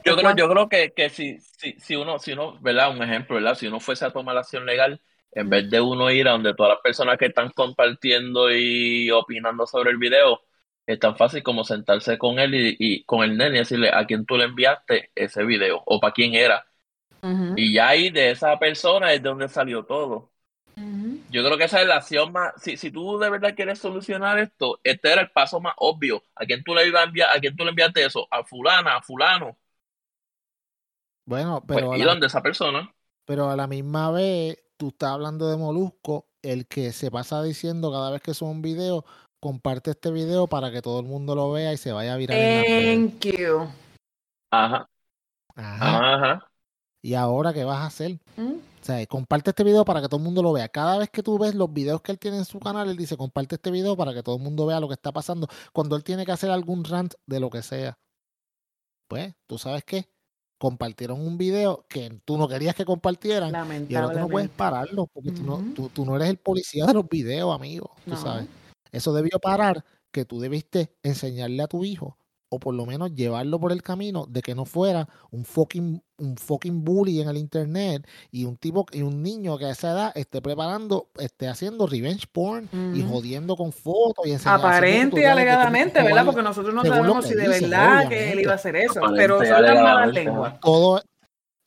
[0.04, 2.90] Yo creo, yo creo que, que si, si, si uno, si uno, ¿verdad?
[2.90, 3.54] Un ejemplo, ¿verdad?
[3.54, 5.00] Si uno fuese a tomar la acción legal,
[5.32, 9.66] en vez de uno ir a donde todas las personas que están compartiendo y opinando
[9.66, 10.42] sobre el video,
[10.88, 14.06] es tan fácil como sentarse con él y, y con el nene y decirle a
[14.06, 16.66] quién tú le enviaste ese video o para quién era.
[17.54, 20.32] Y ya ahí de esa persona es de donde salió todo.
[21.28, 24.38] Yo creo que esa es la acción más, si, si tú de verdad quieres solucionar
[24.38, 26.22] esto, este era el paso más obvio.
[26.34, 28.26] ¿A quién tú le ibas a enviar, a quién tú le enviaste eso?
[28.30, 29.58] A fulana, a fulano.
[31.24, 32.94] Bueno, Pues pero, la, donde esa persona.
[33.24, 37.90] pero a la misma vez, tú estás hablando de Molusco, el que se pasa diciendo
[37.92, 39.04] cada vez que sube un video,
[39.40, 42.36] comparte este video para que todo el mundo lo vea y se vaya a virar
[42.38, 43.10] en.
[43.10, 43.68] Thank you.
[44.50, 44.88] Ajá,
[45.54, 46.14] Ajá.
[46.14, 46.50] ajá.
[47.02, 48.18] ¿Y ahora qué vas a hacer?
[48.36, 48.52] ¿Mm?
[48.80, 50.68] O sea, comparte este video para que todo el mundo lo vea.
[50.68, 53.16] Cada vez que tú ves los videos que él tiene en su canal, él dice,
[53.16, 55.46] comparte este video para que todo el mundo vea lo que está pasando.
[55.72, 57.98] Cuando él tiene que hacer algún rant de lo que sea.
[59.08, 60.08] Pues, ¿tú sabes qué?
[60.58, 63.50] Compartieron un video que tú no querías que compartieran.
[63.88, 64.54] Y ahora tú no puedes Lamentablemente.
[64.56, 67.92] pararlo, porque tú, no, tú, tú no eres el policía de los videos, amigo.
[68.04, 68.16] Tú No.
[68.16, 68.46] sabes.
[68.92, 72.16] Eso debió parar, que tú debiste enseñarle a tu hijo,
[72.50, 76.36] o por lo menos llevarlo por el camino de que no fuera un fucking, un
[76.36, 80.12] fucking bully en el internet y un tipo y un niño que a esa edad
[80.14, 86.02] esté preparando, esté haciendo revenge porn y jodiendo con fotos y enseñando Aparente y alegadamente,
[86.02, 86.24] ¿verdad?
[86.24, 89.00] Porque nosotros no sabemos si de verdad que él iba a hacer eso.
[89.00, 90.60] Aparente Pero son las malas lenguas.
[90.60, 91.02] todo,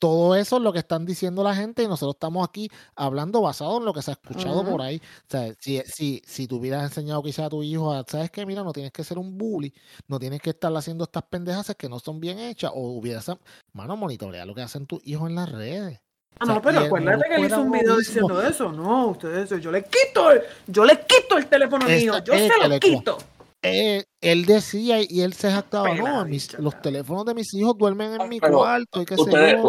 [0.01, 3.77] todo eso es lo que están diciendo la gente y nosotros estamos aquí hablando basado
[3.77, 4.97] en lo que se ha escuchado por ahí.
[4.97, 8.43] O sea, si, si, si tú hubieras enseñado quizás a tu hijo, a, ¿sabes qué?
[8.43, 9.71] Mira, no tienes que ser un bully,
[10.07, 13.29] no tienes que estar haciendo estas pendejas que no son bien hechas, o hubieras,
[13.73, 15.99] mano, monitorea lo que hacen tus hijos en las redes.
[16.39, 17.97] Ah, O sea, no, pero acuérdate que él hizo un video mismo.
[17.99, 18.71] diciendo eso.
[18.71, 22.67] No, ustedes, yo le quito, el- yo le quito el teléfono mío, yo se que
[22.67, 23.17] lo quito.
[23.61, 28.19] Eh, él decía y él se jactaba, no, mis- los teléfonos de mis hijos duermen
[28.19, 29.61] en mi Pero cuarto y qué sé ustedes,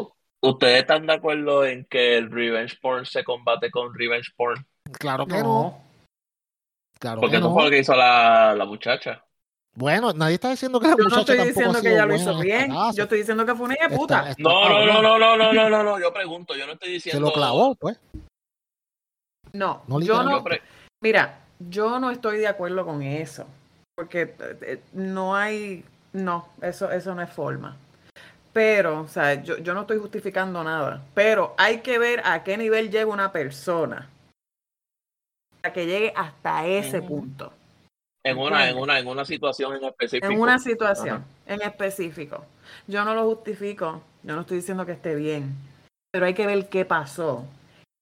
[0.42, 4.66] ustedes están de acuerdo en que el revenge porn se combate con revenge porn.
[4.98, 5.82] Claro que no, No.
[6.98, 7.54] claro Porque que eso no.
[7.54, 9.24] fue lo que hizo la, la muchacha.
[9.74, 12.42] Bueno, nadie está diciendo que la Yo no estoy diciendo que ella lo hizo este
[12.42, 12.72] bien.
[12.94, 14.30] Yo estoy diciendo que fue una hija de Está- puta.
[14.30, 15.98] está No, no, no, no, no, no, no, no, no.
[15.98, 17.26] Yo pregunto, yo no estoy Se diciendo.
[17.28, 17.98] lo clavó, pues.
[19.52, 20.44] No, No yo no.
[21.02, 23.46] Mira, yo no estoy de acuerdo con eso.
[23.96, 25.84] Porque eh, eh, no hay.
[26.12, 27.76] No, eso, eso no es forma.
[28.52, 31.02] Pero, o sea, yo, yo no estoy justificando nada.
[31.14, 34.08] Pero hay que ver a qué nivel llega una persona.
[35.60, 37.52] Para que llegue hasta ese punto.
[38.24, 40.32] en una, en una, en una situación en específico.
[40.32, 42.44] En una situación en específico.
[42.86, 44.02] Yo no lo justifico.
[44.22, 45.54] Yo no estoy diciendo que esté bien.
[46.10, 47.44] Pero hay que ver qué pasó.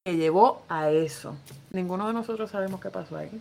[0.05, 1.37] Que llevó a eso.
[1.71, 3.41] Ninguno de nosotros sabemos qué pasó ahí.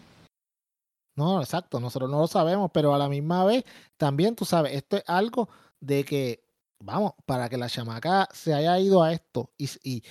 [1.15, 3.65] No, exacto, nosotros no lo sabemos, pero a la misma vez,
[3.97, 5.49] también tú sabes, esto es algo
[5.81, 6.39] de que,
[6.81, 10.03] vamos, para que la chamaca se haya ido a esto y, y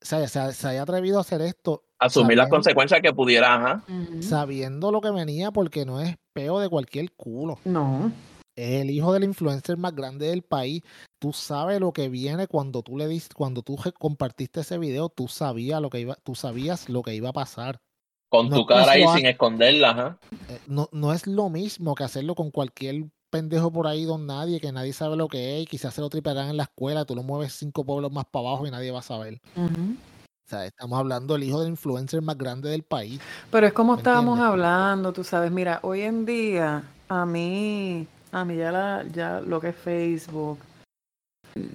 [0.00, 3.54] se, haya, se haya- se haya atrevido a hacer esto, Asumir las consecuencias que pudiera,
[3.54, 3.84] ajá.
[4.20, 7.58] Sabiendo lo que venía, porque no es peo de cualquier culo.
[7.64, 8.12] No.
[8.56, 10.82] Es el hijo del influencer más grande del país.
[11.18, 15.28] Tú sabes lo que viene cuando tú le diste, cuando tú compartiste ese video, tú
[15.28, 17.80] sabías lo que iba, tú sabías lo que iba a pasar.
[18.28, 20.18] Con tu cara ahí sin esconderla,
[20.50, 23.04] eh, no, no es lo mismo que hacerlo con cualquier
[23.34, 26.08] pendejo por ahí don nadie, que nadie sabe lo que es, y quizás se lo
[26.08, 29.00] tripearán en la escuela, tú lo mueves cinco pueblos más para abajo y nadie va
[29.00, 29.40] a saber.
[29.56, 33.20] O sea, estamos hablando del hijo del influencer más grande del país.
[33.50, 38.56] Pero es como estábamos hablando, tú sabes, mira, hoy en día a mí, a mí
[38.56, 40.60] ya, la, ya lo que es Facebook,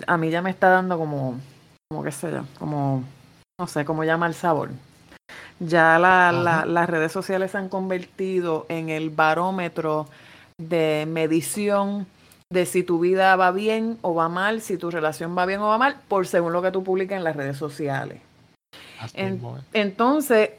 [0.08, 1.42] a mí ya me está dando como,
[1.90, 3.04] como qué sé yo, como,
[3.60, 4.70] no sé, como llama el sabor.
[5.60, 10.08] Ya la, las redes sociales se han convertido en el barómetro
[10.60, 12.06] de medición
[12.52, 15.68] de si tu vida va bien o va mal, si tu relación va bien o
[15.68, 18.22] va mal, por según lo que tú publicas en las redes sociales.
[19.74, 20.52] Entonces,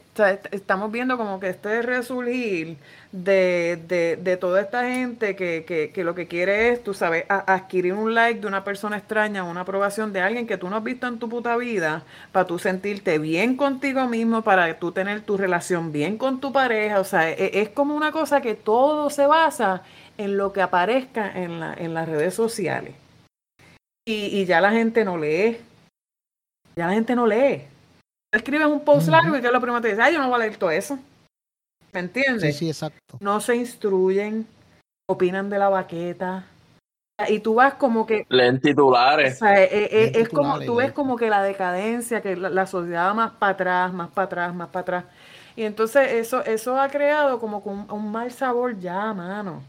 [0.51, 2.77] estamos viendo como que este resurgir
[3.11, 7.93] de, de, toda esta gente que, que, que, lo que quiere es, tú sabes, adquirir
[7.93, 11.07] un like de una persona extraña, una aprobación de alguien que tú no has visto
[11.07, 15.91] en tu puta vida, para tú sentirte bien contigo mismo, para tú tener tu relación
[15.91, 16.99] bien con tu pareja.
[16.99, 19.83] O sea, e, es, como una cosa que todo se basa
[20.17, 22.95] en lo que aparezca en, la, en las redes sociales.
[24.05, 25.57] Y, y ya la gente no lee.
[26.75, 27.70] Ya la gente no lee
[28.31, 30.39] escribes un post largo y que lo primero te dice, ay, yo no voy a
[30.39, 30.97] leer todo eso.
[31.93, 32.55] ¿Me entiendes?
[32.55, 33.17] Sí, sí, exacto.
[33.19, 34.47] No se instruyen,
[35.09, 36.45] opinan de la baqueta.
[37.27, 38.25] Y tú vas como que.
[38.29, 39.35] Leen titulares.
[39.35, 43.09] O sea, eh, eh, es, como, tú ves como que la decadencia, que la, sociedad
[43.09, 45.05] va más para atrás, más para atrás, más para atrás.
[45.55, 49.61] Y entonces eso, eso ha creado como un, un mal sabor ya, mano.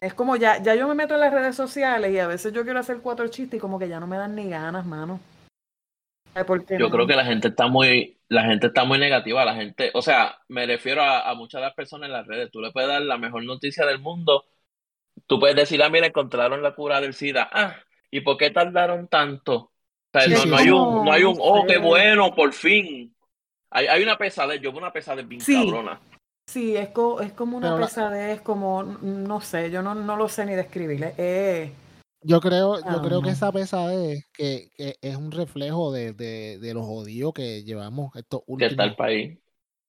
[0.00, 2.64] Es como ya, ya yo me meto en las redes sociales y a veces yo
[2.64, 5.20] quiero hacer cuatro chistes y como que ya no me dan ni ganas, mano.
[6.78, 10.02] Yo creo que la gente está muy, la gente está muy negativa, la gente, o
[10.02, 13.00] sea, me refiero a, muchas de las personas en las redes, tú le puedes dar
[13.00, 14.44] la mejor noticia del mundo,
[15.26, 17.76] tú puedes decir, ah, mira, encontraron la cura del SIDA, ah,
[18.10, 19.72] ¿y por qué tardaron tanto?
[20.12, 23.14] O sea, no, hay un, no hay un, oh, qué bueno, por fin.
[23.70, 26.00] Hay, hay una pesadez, yo veo una pesadez bien cabrona.
[26.46, 26.90] Sí, es,
[27.22, 31.12] es como una pesadez, como, no sé, yo no, no lo sé ni describirle.
[31.18, 31.72] Eh,
[32.26, 36.74] yo creo, yo creo que esa pesadez que, que es un reflejo de, de, de
[36.74, 38.58] los odios que llevamos estos últimos.
[38.58, 39.38] Que está el país.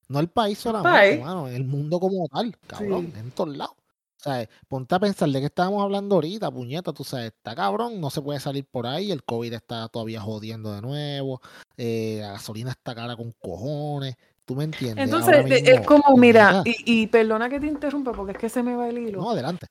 [0.08, 3.76] No el país solamente, el mundo como tal, cabrón, en todos lados.
[4.19, 8.00] O sea, ponte a pensar de qué estábamos hablando ahorita, puñeta, tú sabes, está cabrón,
[8.00, 11.41] no se puede salir por ahí, el COVID está todavía jodiendo de nuevo,
[11.76, 15.06] eh, la gasolina está cara con cojones, ¿tú me entiendes?
[15.06, 18.76] Entonces, es como, mira, y, y, perdona que te interrumpa porque es que se me
[18.76, 19.21] va el hilo.
[19.21, 19.67] No, adelante.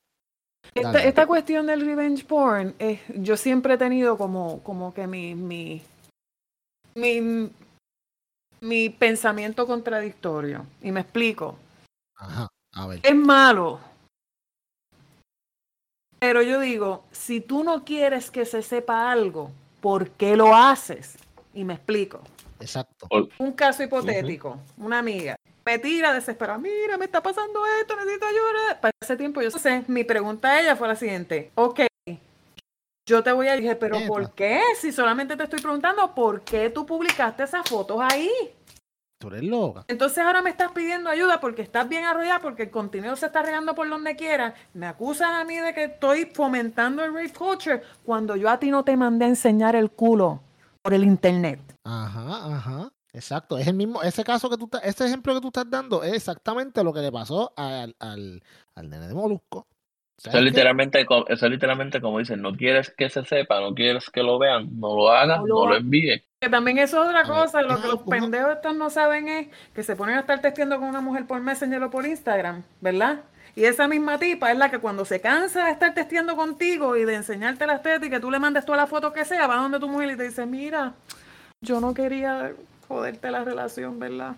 [0.74, 5.82] Esta, cuestión del revenge porn, eh, yo siempre he tenido como, como que mi, mi,
[6.94, 7.50] mi,
[8.60, 10.66] mi pensamiento contradictorio.
[10.82, 11.56] Y me explico.
[12.16, 13.00] Ajá, a ver.
[13.02, 13.80] Es malo.
[16.18, 19.50] Pero yo digo, si tú no quieres que se sepa algo,
[19.80, 21.16] ¿por qué lo haces?
[21.54, 22.20] Y me explico.
[22.60, 23.08] Exacto.
[23.38, 28.80] Un caso hipotético, una amiga me tira desesperada, mira, me está pasando esto, necesito ayuda.
[28.80, 31.80] Para ese tiempo yo sé, mi pregunta a ella fue la siguiente, ok,
[33.08, 34.60] yo te voy a decir, pero ¿por qué?
[34.80, 38.30] Si solamente te estoy preguntando, ¿por qué tú publicaste esas fotos ahí?
[39.18, 39.84] Tú eres loca.
[39.88, 43.42] Entonces ahora me estás pidiendo ayuda porque estás bien arrollada, porque el contenido se está
[43.42, 44.54] regando por donde quiera.
[44.74, 48.70] Me acusas a mí de que estoy fomentando el rape culture cuando yo a ti
[48.70, 50.42] no te mandé a enseñar el culo
[50.86, 51.58] por el internet.
[51.82, 52.92] Ajá, ajá.
[53.12, 56.12] Exacto, es el mismo, ese caso que tú ese ejemplo que tú estás dando es
[56.12, 58.40] exactamente lo que le pasó al, al,
[58.76, 59.66] al nene de Molusco.
[60.16, 64.22] Eso es, literalmente, eso literalmente como dicen, no quieres que se sepa, no quieres que
[64.22, 66.22] lo vean, no lo hagas, no lo, envíes.
[66.40, 69.82] Que también eso es otra cosa, lo que los pendejos estos no saben es que
[69.82, 73.24] se ponen a estar testeando con una mujer por Messenger o por Instagram, ¿verdad?
[73.56, 77.06] Y esa misma tipa es la que cuando se cansa de estar testeando contigo y
[77.06, 79.56] de enseñarte la estética y que tú le mandes toda la foto que sea, va
[79.56, 80.92] donde tu mujer y te dice, mira,
[81.62, 82.52] yo no quería
[82.86, 84.36] joderte la relación, ¿verdad?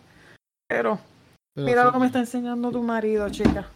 [0.68, 1.00] Pero,
[1.57, 3.68] mira lo que me está enseñando tu marido, chica.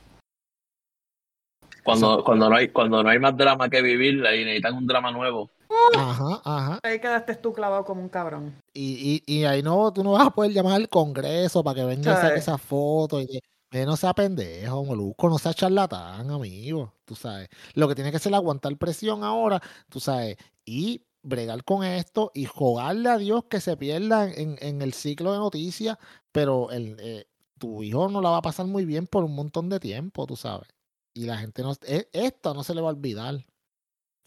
[1.82, 5.10] Cuando, cuando, no hay, cuando no hay más drama que vivir y necesitan un drama
[5.10, 5.50] nuevo.
[5.96, 6.78] Ajá, ajá.
[6.84, 8.54] Ahí quedaste tú clavado como un cabrón.
[8.72, 11.84] Y, y, y ahí no, tú no vas a poder llamar al Congreso para que
[11.84, 13.40] venga a hacer esa foto y
[13.72, 16.92] que no sea pendejo, molusco, no sea charlatán, amigo.
[17.06, 17.48] Tú sabes.
[17.74, 20.36] Lo que tiene que es aguantar presión ahora, tú sabes.
[20.66, 25.32] Y bregar con esto y jugarle a Dios que se pierda en, en el ciclo
[25.32, 25.96] de noticias,
[26.32, 27.26] pero el, eh,
[27.58, 30.36] tu hijo no la va a pasar muy bien por un montón de tiempo, tú
[30.36, 30.68] sabes.
[31.14, 33.44] Y la gente no, e, esto no se le va a olvidar.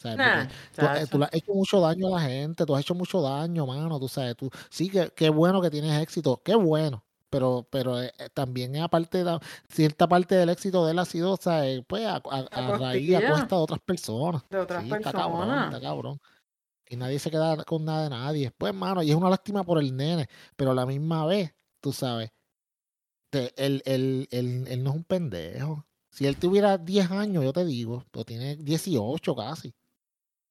[0.03, 3.65] Eh, tú, le has hecho mucho daño a la gente, tú has hecho mucho daño,
[3.65, 8.01] mano, tú sabes, tú, sí, que, qué bueno que tienes éxito, qué bueno, pero, pero
[8.01, 11.67] eh, eh, también aparte de cierta parte del éxito de él ha sido, o sea,
[11.67, 14.43] eh, pues a, a, a raíz, a cuesta de otras personas.
[14.49, 15.15] De otras Sí, personas.
[15.15, 16.21] está cabrón, está cabrón.
[16.87, 18.51] Y nadie se queda con nada de nadie.
[18.51, 21.91] Pues, mano, y es una lástima por el nene, pero a la misma vez, tú
[21.91, 22.31] sabes,
[23.29, 25.85] te- él, él- él- él no es un pendejo.
[26.11, 29.73] Si él tuviera 10 años, yo te digo, pero tiene 18 casi.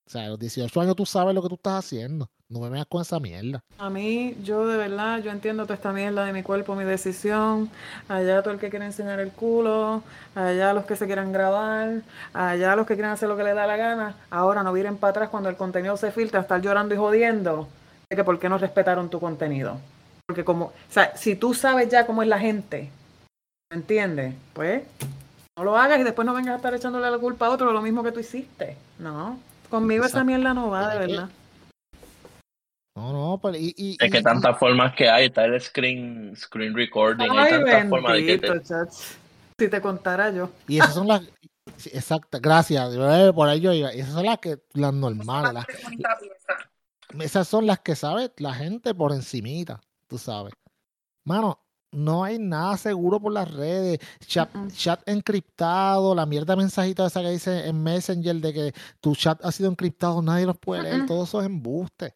[0.07, 2.29] O sea, los 18 años tú sabes lo que tú estás haciendo.
[2.47, 3.63] No me veas con esa mierda.
[3.79, 7.71] A mí, yo de verdad, yo entiendo toda esta mierda de mi cuerpo, mi decisión.
[8.07, 10.03] Allá todo el que quiere enseñar el culo,
[10.35, 13.65] allá los que se quieran grabar, allá los que quieran hacer lo que les da
[13.65, 14.15] la gana.
[14.29, 17.67] Ahora no vienen para atrás cuando el contenido se filtra, estar llorando y jodiendo
[18.07, 19.79] de que por qué no respetaron tu contenido.
[20.27, 22.91] Porque como, o sea, si tú sabes ya cómo es la gente,
[23.71, 24.35] ¿me entiendes?
[24.53, 24.83] Pues
[25.57, 27.73] no lo hagas y después no vengas a estar echándole la culpa a otro de
[27.73, 28.77] lo mismo que tú hiciste.
[28.99, 31.29] No, conmigo esa mierda no va, de verdad.
[32.97, 36.73] No, no, pero y, y- Es que tantas formas que hay, está el screen, screen
[36.73, 38.61] recording, hay Ay, tantas formas de que te...
[39.57, 40.49] Si te contara yo.
[40.67, 41.21] Y esas son las.
[41.85, 42.93] Exacto, gracias.
[43.33, 43.89] Por ahí yo iba.
[43.89, 45.53] Esas son las que las normales.
[45.53, 45.65] Las,
[47.21, 50.53] esas son las que sabe la gente por encimita, tú sabes.
[51.25, 51.64] Mano,
[51.95, 53.99] no hay nada seguro por las redes.
[54.25, 59.43] Chat, chat encriptado, la mierda mensajito esa que dice en Messenger de que tu chat
[59.43, 61.01] ha sido encriptado, nadie los puede leer.
[61.01, 61.07] Mm-mm.
[61.07, 62.15] Todo eso es embuste.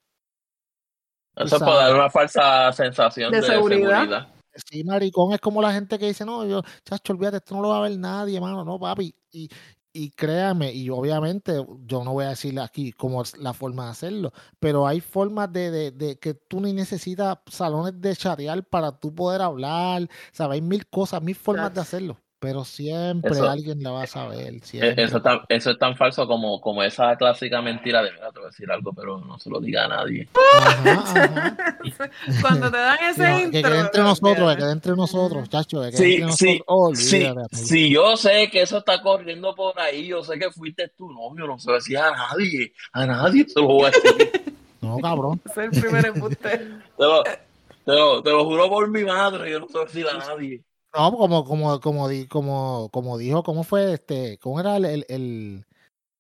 [1.36, 4.02] tú Eso es para dar una falsa sensación De de, seguridad.
[4.02, 4.28] seguridad.
[4.70, 7.70] Sí, maricón, es como la gente que dice, no, yo, chacho, olvídate, esto no lo
[7.70, 9.14] va a ver nadie, mano, no, papi.
[9.32, 9.50] Y,
[9.94, 13.92] y créame, y obviamente yo no voy a decirle aquí cómo es la forma de
[13.92, 18.92] hacerlo, pero hay formas de, de, de que tú ni necesitas salones de chatear para
[19.00, 20.56] tú poder hablar, ¿sabes?
[20.56, 24.54] Hay mil cosas, mil formas de hacerlo, pero siempre Eso- alguien la va a saber,
[24.56, 25.04] E- siempre.
[25.04, 28.40] Eso es, tan, eso es tan falso como, como esa clásica mentira de, mira, te
[28.40, 30.28] voy a decir algo, pero no se lo diga a nadie.
[30.62, 32.10] Ajá, ajá.
[32.42, 33.62] Cuando te dan ese no, que intro.
[33.72, 36.64] quede entre nosotros, que quede entre nosotros, chacho, que Sí, entre sí, nosotros.
[36.68, 41.12] Oh, sí, yo sé que eso está corriendo por ahí, yo sé que fuiste tu
[41.12, 44.54] novio, no se lo decía a nadie, a nadie se lo voy a decir.
[44.82, 45.42] No, cabrón.
[45.46, 46.40] Es el primer embuste.
[46.58, 49.84] Te lo, te lo, te lo juro por mi madre, yo no se lo voy
[49.84, 50.62] a decir a nadie.
[50.96, 54.38] No, como, como, como, di- como, como dijo, ¿cómo fue este?
[54.40, 55.66] ¿Cómo era el, el, el-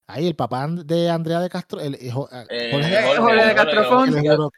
[0.07, 1.79] ahí, el papá de Andrea de Castro?
[1.79, 4.49] El, hijo- ah, Eh, Jorge, Jorge de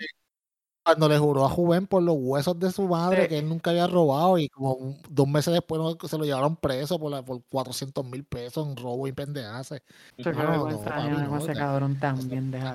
[0.83, 3.27] cuando le juró a Juven por los huesos de su madre Sí.
[3.29, 6.99] que él nunca había robado y como dos meses después no, se lo llevaron preso
[6.99, 9.81] por, la- por 400 mil pesos en robo y pendejaces.
[10.17, 12.73] Qué No, no, no, ese cabrón también, deja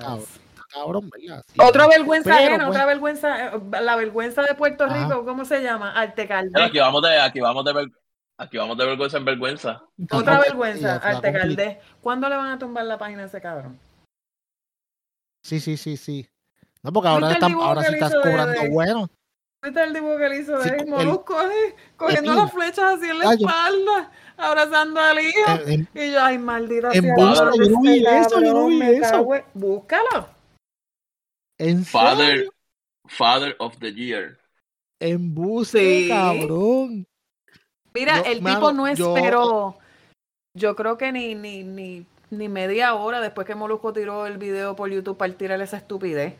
[1.47, 5.03] Sí, Otra vergüenza Pero, ajena, pues, otra vergüenza, eh, la vergüenza de Puerto Ajá.
[5.03, 5.91] Rico, ¿cómo se llama?
[5.91, 7.91] Arte aquí vamos de, aquí vamos de, ver-
[8.37, 9.83] aquí vamos de vergüenza en vergüenza.
[10.11, 11.79] Otra vergüenza, Arte.
[12.01, 13.79] ¿Cuándo le van a tumbar la página a ese cabrón?
[15.43, 16.27] Sí, sí, sí, sí.
[16.83, 19.09] No, porque ahora, ¿Viste el están, ahora sí estás cobrando de- bueno.
[19.63, 21.35] ¿Viste el dibujo que le hizo Sí, de el- Molusco?
[21.97, 25.51] Cogiendo las flechas así en la yo- espalda, abrazando al hijo.
[25.65, 27.01] En- Y yo, ay, maldita sea.
[27.01, 29.27] yo no vi eso, yo no vi eso.
[29.53, 30.36] Búscalo.
[31.59, 32.51] ¿En Father, serio?
[33.07, 34.39] father of the year.
[34.99, 36.07] Embuste, Sí.
[36.09, 37.07] cabrón.
[37.93, 39.77] Mira, Yo, el mano, tipo no yo- esperó.
[40.55, 44.75] Yo creo que ni, ni, ni, ni media hora después que Molusco tiró el video
[44.75, 46.33] por YouTube para tirar esa estupidez.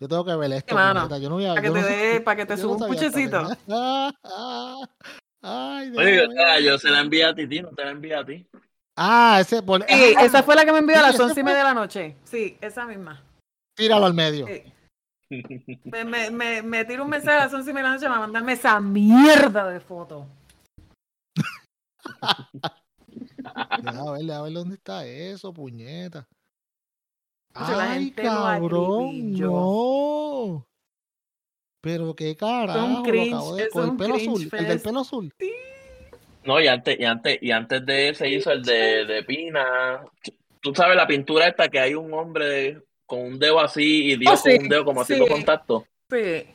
[0.00, 0.74] Yo tengo que ver esto.
[0.74, 2.62] mano, puñeta, Yo no voy a, Para que yo te no para que te yo
[2.62, 3.48] suba no un puchecito.
[5.42, 6.70] Ay, Oye, Dios o sea, mío.
[6.70, 8.46] yo se la envié a ti, ti, no te la envié a ti.
[8.96, 9.62] Ah, ese.
[9.62, 11.58] por- Sí, ah, esa fue la que me envió a Sí, las once y media
[11.58, 12.16] de la noche.
[12.24, 13.22] Sí, esa misma.
[13.76, 14.46] Tíralo al medio.
[14.46, 14.62] Sí.
[15.84, 18.06] Me, me, me, me tira un mensaje a las once y media de la noche
[18.08, 20.26] para mandarme esa mierda de foto.
[23.82, 26.26] Deja ver, deja ver dónde está eso, puñeta.
[27.54, 30.66] Ay, cabrón, no.
[31.82, 35.00] Pero qué carajo, cringe, acabo de- es con el un pelo azul, el del pelo
[35.00, 35.32] azul.
[36.44, 40.00] No, y antes, y antes, y antes de ese hizo el de, de Pina.
[40.60, 44.34] Tú sabes la pintura esta que hay un hombre con un dedo así y Dios
[44.34, 45.12] Oh, sí, con un dedo como sí.
[45.14, 45.86] haciendo contacto.
[46.10, 46.46] Sí.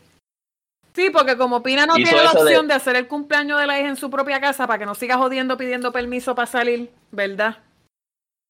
[0.93, 2.73] Sí, porque como Pina no Hizo tiene la eso de- opción de...
[2.73, 5.57] hacer el cumpleaños de la hija en su propia casa para que no siga jodiendo
[5.57, 7.57] pidiendo permiso para salir, ¿verdad?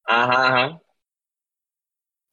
[0.06, 0.82] Ajá, ajá.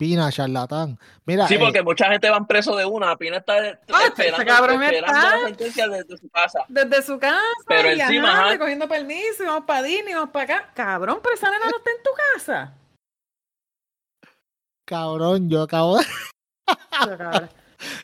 [0.02, 0.98] Pina, charlatán.
[1.26, 3.14] Mira, Sí, eh, porque mucha gente van preso de una.
[3.16, 3.76] Pina está Ah, ese
[4.08, 6.58] esperando, cabrón esperando está- la sentencia desde su casa.
[6.66, 7.38] Desde su casa,
[7.68, 8.58] Pero y encima, ajá, ajá.
[8.58, 10.70] cogiendo permiso, y vamos para Disney, vamos para acá.
[10.74, 12.74] Cabrón, pero esa nena no está en tu casa.
[14.84, 16.04] cabrón, yo acabo de...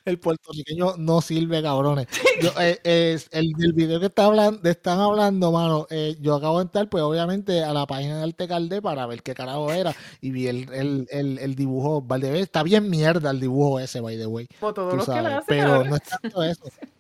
[0.05, 2.07] El puertorriqueño no sirve, cabrones.
[2.43, 6.65] Yo, eh, el del video que está hablando, están hablando, mano, eh, yo acabo de
[6.65, 10.47] entrar, pues obviamente, a la página de Altecalde para ver qué carajo era y vi
[10.47, 12.01] el, el, el, el dibujo.
[12.03, 14.47] Valdebé, está bien mierda el dibujo ese, by the way.
[14.61, 16.65] Todos los que sabes, hacen pero no es tanto eso.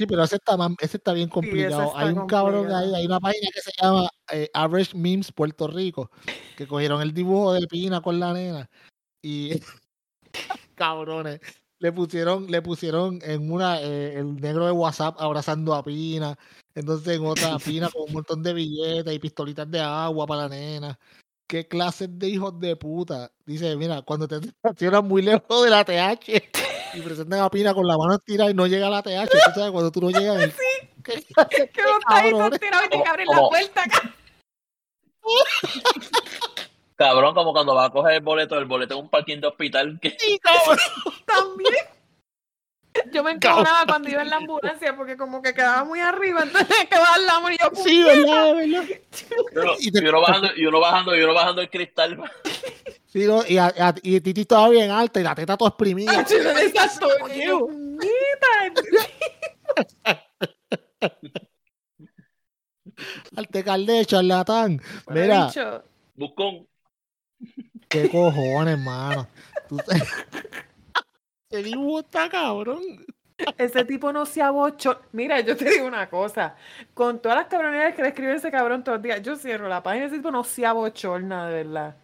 [0.00, 1.88] Sí, pero ese está, ese está bien complicado.
[1.88, 5.66] está hay un cabrón ahí, hay una página que se llama eh, Average Memes Puerto
[5.66, 6.10] Rico,
[6.56, 8.70] que cogieron el dibujo de Pina con la nena
[9.22, 9.60] y
[10.74, 11.40] cabrones,
[11.80, 16.38] le pusieron, le pusieron en una eh, el negro de WhatsApp abrazando a Pina,
[16.74, 20.48] entonces en otra Pina con un montón de billetes y pistolitas de agua para la
[20.50, 20.98] nena.
[21.48, 23.32] ¿Qué clases de hijos de puta?
[23.44, 26.28] Dice, mira, cuando te estacionas muy lejos de la TH
[26.94, 29.50] y presentan a Pina con la mano estirada y no llega a la TH, tú
[29.54, 30.40] sabes, cuando tú no llegas.
[30.42, 30.52] el-
[31.02, 32.60] ¿Qué tajitos cabrones?
[32.60, 33.82] tirados y te abren la puerta.
[37.00, 39.98] Cabrón, como cuando va a coger el boleto, el boleto en un parking de hospital.
[40.02, 40.18] Que...
[40.18, 40.76] Sí, cabrón.
[41.24, 41.74] También.
[43.10, 46.76] Yo me encojonaba cuando iba en la ambulancia porque como que quedaba muy arriba, entonces
[46.90, 48.54] que va al lado y yo Sí, ¿verdad?
[48.54, 49.72] ¿verdad?
[49.78, 52.22] Y te- y uno bajando, y uno bajando, y uno bajando el cristal.
[53.06, 56.20] Sí, no, y, a, a- y Titi estaba bien alta y la teta toda exprimida.
[56.20, 57.08] Exacto.
[57.34, 58.74] Y yo, "Puñeta".
[63.36, 64.82] Altecalde, charlatán.
[65.06, 65.82] Bueno, Mira, bicho,
[66.14, 66.66] Buscón.
[67.88, 69.26] Qué cojones, hermano.
[69.68, 70.26] Tú sabes-
[71.50, 72.80] Ese dibujo está cabrón.
[73.56, 75.00] Ese tipo no se abocho.
[75.12, 76.56] Mira, yo te digo una cosa.
[76.92, 79.82] Con todas las cabronerías que le escribe ese cabrón todos los días, yo cierro la
[79.82, 80.06] página.
[80.06, 81.96] Ese tipo no se abochorna, de verdad.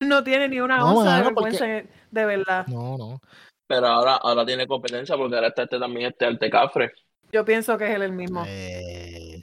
[0.00, 2.66] No tiene ni una No, onza de mano, porque- vergüenza, de verdad.
[2.66, 3.20] No, no.
[3.68, 6.92] Pero ahora, ahora tiene competencia porque ahora está este también este Altecafre.
[7.32, 8.44] Yo pienso que es él el mismo.
[8.46, 9.42] Eh,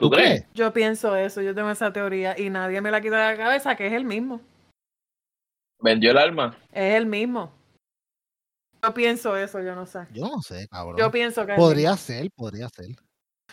[0.00, 0.46] ¿Tú, ¿Tú crees?
[0.54, 3.76] Yo pienso eso, yo tengo esa teoría y nadie me la quita de la cabeza
[3.76, 4.40] que es el mismo.
[5.78, 6.56] ¿Vendió el alma?
[6.72, 7.52] Es el mismo.
[8.82, 10.06] Yo pienso eso, yo no sé.
[10.14, 10.96] Yo no sé, cabrón.
[10.98, 12.96] Yo pienso que es Podría ser, podría ser.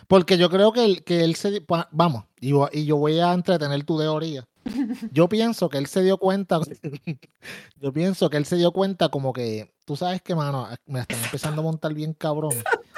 [0.07, 1.59] Porque yo creo que él, que él se...
[1.59, 4.45] pa- Vamos, y, y yo voy a entretener tu teoría.
[5.11, 6.59] Yo pienso que él se dio cuenta...
[7.77, 9.73] yo pienso que él se dio cuenta como que...
[9.85, 12.51] Tú sabes que, mano, me la están empezando a montar bien cabrón.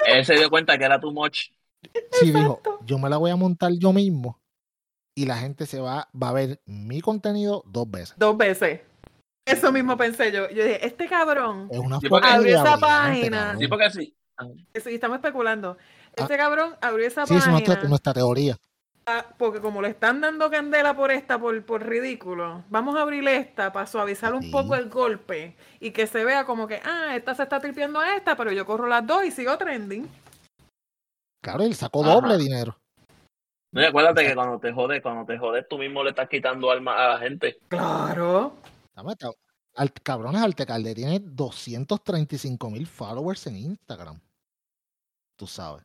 [0.06, 1.50] Él se dio cuenta que era too much.
[2.12, 4.38] Sí, dijo, yo me la voy a montar yo mismo
[5.14, 8.14] y la gente se va, va a ver mi contenido dos veces.
[8.18, 8.80] Dos veces.
[9.46, 10.48] Eso mismo pensé yo.
[10.50, 13.56] Yo dije, este cabrón, Es una Sí, Abrió esa página.
[13.58, 14.14] Sí, porque sí.
[14.72, 15.76] eso, y estamos especulando.
[15.80, 16.12] Ah.
[16.16, 18.56] Este cabrón abrió esa Sí, esa es página nuestra, nuestra teoría.
[19.06, 23.26] ah, porque como le están dando candela por esta, por, por ridículo, vamos a abrir
[23.28, 24.50] esta para suavizar un Sí.
[24.50, 28.14] poco el golpe y que se vea como que, ah, esta se está tripeando a
[28.16, 30.08] esta, pero yo corro las dos y sigo trending.
[31.40, 32.14] Claro, él sacó Ajá.
[32.14, 32.76] doble dinero.
[33.72, 36.70] No, y acuérdate que cuando te jodes, cuando te jodes, tú mismo le estás quitando
[36.70, 37.58] alma a la gente.
[37.68, 38.56] Claro.
[38.94, 39.14] Dame,
[39.76, 44.20] Al, cabrones, Altecalde tiene 235 mil followers en Instagram.
[45.36, 45.84] Tú sabes.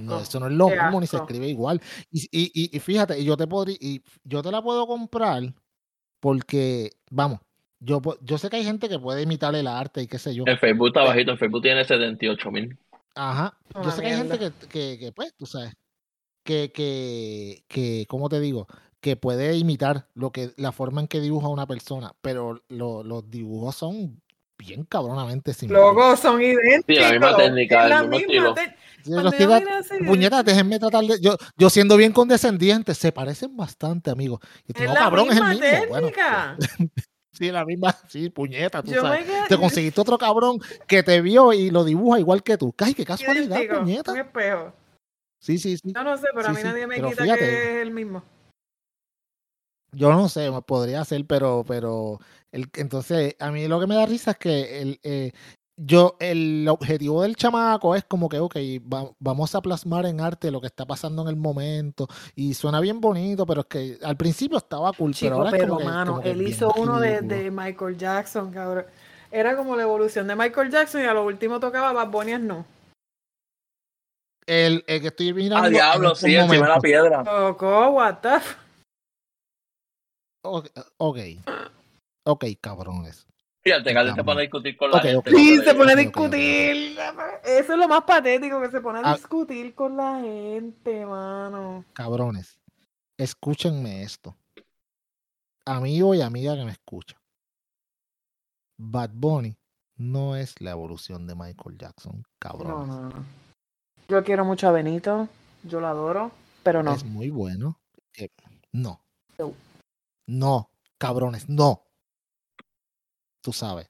[0.00, 1.80] No, eso no es lo Qué mismo, ni se escribe igual.
[2.10, 5.42] Y, y, y, y fíjate, y yo te podría, y yo te la puedo comprar
[6.20, 7.40] porque, vamos,
[7.78, 10.44] yo, yo sé que hay gente que puede imitar el arte y qué sé yo.
[10.46, 12.78] En Facebook está bajito, en Facebook tiene 78 mil.
[13.16, 13.58] Ajá.
[13.74, 15.72] Yo Una sé que hay gente que, que, que, pues, tú sabes,
[16.44, 18.66] que, que, que, ¿cómo te digo?
[19.00, 23.28] Que puede imitar lo que, la forma en que dibuja una persona, pero lo- los
[23.30, 24.22] dibujos son
[24.58, 25.86] bien cabronamente similares.
[25.94, 26.84] Locos son idénticos.
[26.86, 28.54] Sí, la misma técnica, Es el la mismo misma estilo.
[28.54, 31.20] te- los yo así, puñetas, déjenme tratar de.
[31.20, 34.40] Yo, yo siendo bien condescendiente, se parecen bastante, amigos.
[34.66, 35.86] Y Es no, la cabrón, es el misma mismo.
[35.88, 36.56] Bueno, técnica.
[37.36, 39.24] sí, la misma, sí, puñeta, tú Yo sabes.
[39.24, 42.74] quedé Te conseguiste otro cabrón que te vio y lo dibuja igual que tú.
[42.78, 44.12] Ay, qué casualidad, puñeta.
[44.12, 44.72] un espejo.
[45.40, 45.92] Sí, sí, sí.
[45.94, 47.40] Yo no sé, pero a mí sí, nadie me pero quita fíjate.
[47.40, 48.22] que es el mismo.
[49.92, 52.20] Yo no sé, podría ser, pero, pero
[52.52, 55.32] el, entonces a mí lo que me da risa es que el, eh,
[55.76, 58.56] yo, el objetivo del chamaco es como que, ok,
[58.92, 62.80] va- vamos a plasmar en arte lo que está pasando en el momento y suena
[62.80, 66.26] bien bonito, pero es que al principio estaba cool, pero ahora es que, mano, como
[66.26, 68.86] él hizo uno de, Michael Jackson, cabrón.
[69.30, 72.64] Era como la evolución de Michael Jackson y a lo último tocaba Bad Bunny no.
[74.46, 77.24] El, el que estoy mirando Ah, diablo, sí, encima de la piedra.
[77.24, 78.38] Tocó, what the
[80.96, 81.18] ok,
[82.24, 83.26] ok, cabrones.
[83.66, 85.28] Fíjate, que se pone a discutir con la gente.
[85.28, 86.96] Sí, se pone a discutir.
[87.44, 89.14] Eso es lo más patético, que se pone a Ah.
[89.16, 91.84] discutir con la gente, mano.
[91.92, 92.60] Cabrones,
[93.18, 94.36] escúchenme esto.
[95.64, 97.16] Amigo y amiga que me escucha.
[98.78, 99.56] Bad Bunny
[99.96, 102.86] no es la evolución de Michael Jackson, No, cabrones.
[102.88, 103.24] no, no.
[104.08, 105.28] Yo quiero mucho a Benito,
[105.64, 106.30] yo lo adoro,
[106.62, 106.92] pero no.
[106.94, 107.80] Es muy bueno.
[108.16, 108.28] Eh,
[108.70, 109.00] no.
[109.38, 109.54] No.
[110.28, 111.82] No, cabrones, no.
[113.46, 113.86] Tú sabes.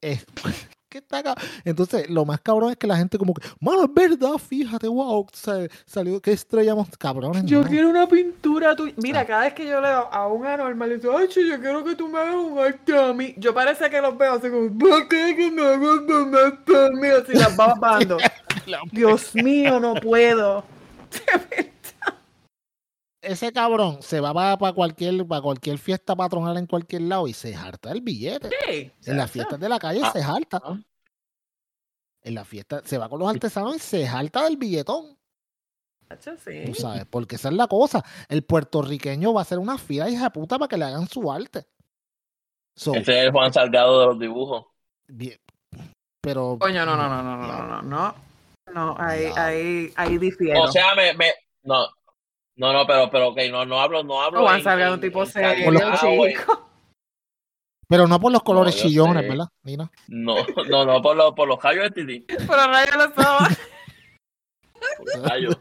[0.00, 0.26] Es-
[0.88, 1.36] ¿qué está acá?
[1.64, 5.24] Entonces, lo más cabrón es que la gente como que, mano, es verdad, fíjate, wow,
[5.32, 7.44] sa- salió, qué estrellamos, cabrones.
[7.44, 7.68] Yo no.
[7.68, 8.92] quiero una pintura tuya.
[8.96, 9.24] Mira, Ah.
[9.26, 11.94] cada vez que yo leo a un anormal, le digo, ay, che, yo quiero que
[11.94, 13.34] tú me hagas un arte a mí.
[13.36, 16.90] Yo parece que los veo así como, ¿por qué que me hagas un arte a
[16.90, 17.06] mí?
[17.06, 18.16] Así las babas bajando.
[18.90, 20.64] Dios mío, no puedo.
[23.26, 27.54] ese cabrón se va para, cualquier, para cualquier fiesta patronal en cualquier lado y se
[27.54, 28.50] harta el billete.
[28.66, 30.60] Sí, en las fiestas de la calle ah, se harta.
[30.64, 30.78] Ah.
[32.22, 35.16] En la fiesta se va con los artesanos y se harta del billetón.
[36.08, 38.04] Tú sabes, porque esa es la cosa.
[38.28, 41.66] El puertorriqueño va a hacer una fila hija puta para que le hagan su arte.
[42.76, 44.66] Ese es el Juan Salgado de los dibujos.
[45.08, 45.38] Bien,
[46.20, 46.56] pero.
[46.60, 48.14] Coño, no, no, no, no, no, no, no.
[48.72, 50.62] No, ahí, ahí, ahí difiero.
[50.62, 51.86] O sea, me, me, no,
[52.56, 54.40] no, no, pero, pero, ok, no, no hablo, no hablo.
[54.40, 55.70] No, Salgado, en- un tipo serio,
[56.16, 56.34] güey.
[56.34, 56.68] chico.
[57.88, 59.28] pero no por los colores chillones, sé.
[59.28, 59.46] ¿verdad?
[59.62, 59.90] Nina?
[60.08, 60.36] No,
[60.68, 62.20] no, no, por los, por los rayos de Titi.
[62.20, 63.48] Pero rayos los ojos.
[64.98, 65.56] Por los rayos.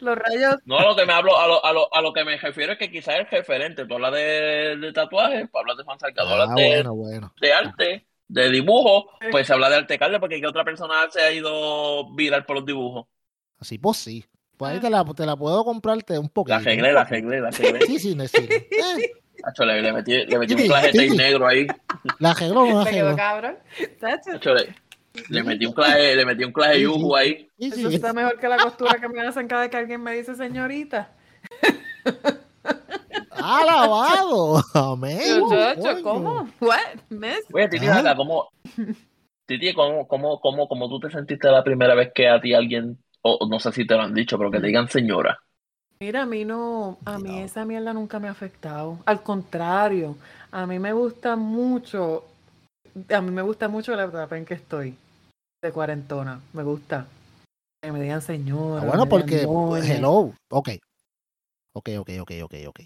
[0.00, 0.56] Los rayos.
[0.64, 2.72] No, a lo que me hablo, a lo, a lo, a lo que me refiero
[2.72, 6.28] es que quizás el referente, tú hablas de, de tatuajes, pues hablas de Juan Salgado,
[6.28, 7.34] Ah, hablas de, bueno, bueno.
[7.40, 11.20] de arte, de dibujo, pues se habla de arte Carles, porque ¿qué otra persona se
[11.20, 13.06] ha ido viral por los dibujos?
[13.60, 14.24] Así pues sí.
[14.56, 16.54] Pues ahí te la, te la puedo comprarte un poquito.
[16.54, 17.80] La arreglé, la arreglé, la arreglé.
[17.86, 18.28] Sí, sí, sí.
[18.28, 18.48] sí.
[19.36, 20.60] Eh, Acho, le, le metí, le metí un
[20.92, 21.16] Titi.
[21.16, 21.66] negro ahí.
[22.20, 23.16] la arregló no la arregló.
[23.16, 23.58] cabrón.
[24.32, 24.74] Acho, le,
[25.28, 26.84] le metí un claje, le metí un claje Sí, sí.
[26.84, 27.50] yuju ahí.
[27.58, 27.96] Sí, Eso sí.
[27.96, 31.10] está mejor que la costura que me hacen cada vez que alguien me dice señorita.
[33.30, 34.62] Alabado.
[34.74, 35.18] Amén.
[36.02, 36.48] ¿cómo?
[36.60, 36.78] What?
[37.10, 37.40] Miss?
[37.52, 37.98] Oye, Titi, Ah.
[37.98, 38.48] acá, ¿cómo,
[39.46, 42.98] Titi, ¿cómo, cómo, cómo, cómo tú te sentiste la primera vez que a ti alguien,
[43.26, 45.38] o no sé si te lo han dicho, pero que te digan señora?
[45.98, 47.44] Mira, a mí no, a mí No.
[47.44, 48.98] esa mierda nunca me ha afectado.
[49.06, 50.16] Al contrario,
[50.50, 52.24] a mí me gusta mucho,
[53.08, 54.96] a mí me gusta mucho la etapa en que estoy
[55.62, 56.40] de cuarentona.
[56.52, 57.06] Me gusta
[57.82, 58.82] que me digan señora.
[58.82, 59.94] Ah, bueno, porque, doña.
[59.94, 60.70] hello, ok.
[61.72, 62.80] Ok, ok, ok, ok, ok.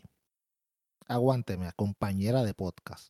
[1.09, 3.09] Aguánteme, compañera de podcast.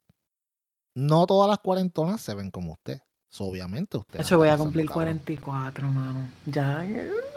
[0.95, 3.01] No todas las cuarentonas se ven como usted.
[3.31, 4.22] So, obviamente usted.
[4.24, 5.05] Yo voy a cumplir cabrón.
[5.18, 6.29] 44, mano.
[6.47, 6.85] Ya.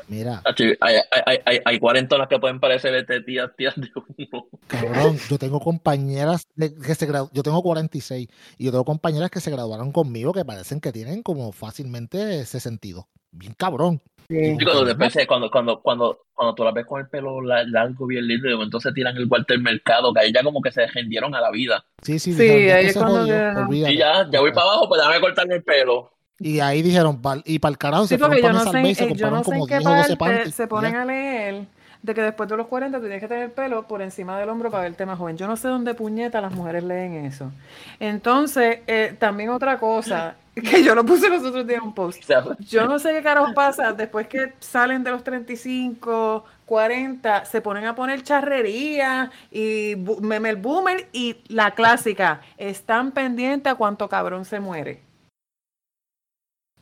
[0.08, 4.48] Mira, hay, hay, hay, hay, hay cuarentonas que pueden parecer este, tías, tías de uno.
[4.68, 8.28] cabrón, yo tengo compañeras de- que se gradu- yo tengo 46
[8.58, 13.06] y yo tengo compañeras que se graduaron conmigo que parecen que tienen como fácilmente 62.
[13.32, 14.02] Bien cabrón.
[14.32, 14.56] Sí.
[14.60, 18.08] Y cuando, después cuando, cuando, cuando, cuando tú las ves con el pelo la- largo,
[18.08, 20.72] bien lindo, y de momento se tiran el Walter Mercado, que ahí ya como que
[20.72, 21.84] se rendieron a la vida.
[22.02, 23.94] Sí, sí, Sí, dijeron, "Ya ahí es cuando jodió, que- olvídate".
[23.94, 26.12] Y ya, ya voy para abajo, pues déjame cortarme el pelo.
[26.40, 28.96] Y ahí dijeron, "Pal- y para el carajo Sí, se fueron para no sé, y
[28.96, 31.02] se eh, yo no sé en como qué 10 o 12 parte se ponen ya.
[31.02, 31.66] a leer
[32.04, 34.50] de que después de los 40 tú tienes que tener el pelo por encima del
[34.50, 35.38] hombro para verte más joven.
[35.38, 37.52] Yo no sé dónde puñeta las mujeres leen eso.
[38.00, 42.24] Entonces, eh, también otra cosa, que yo lo puse los otros días en un post.
[42.60, 47.86] Yo no sé qué carajo pasa después que salen de los 35, 40, se ponen
[47.86, 54.46] a poner charrería y meme el boomer y la clásica, están pendientes a cuánto cabrón
[54.46, 55.02] se muere.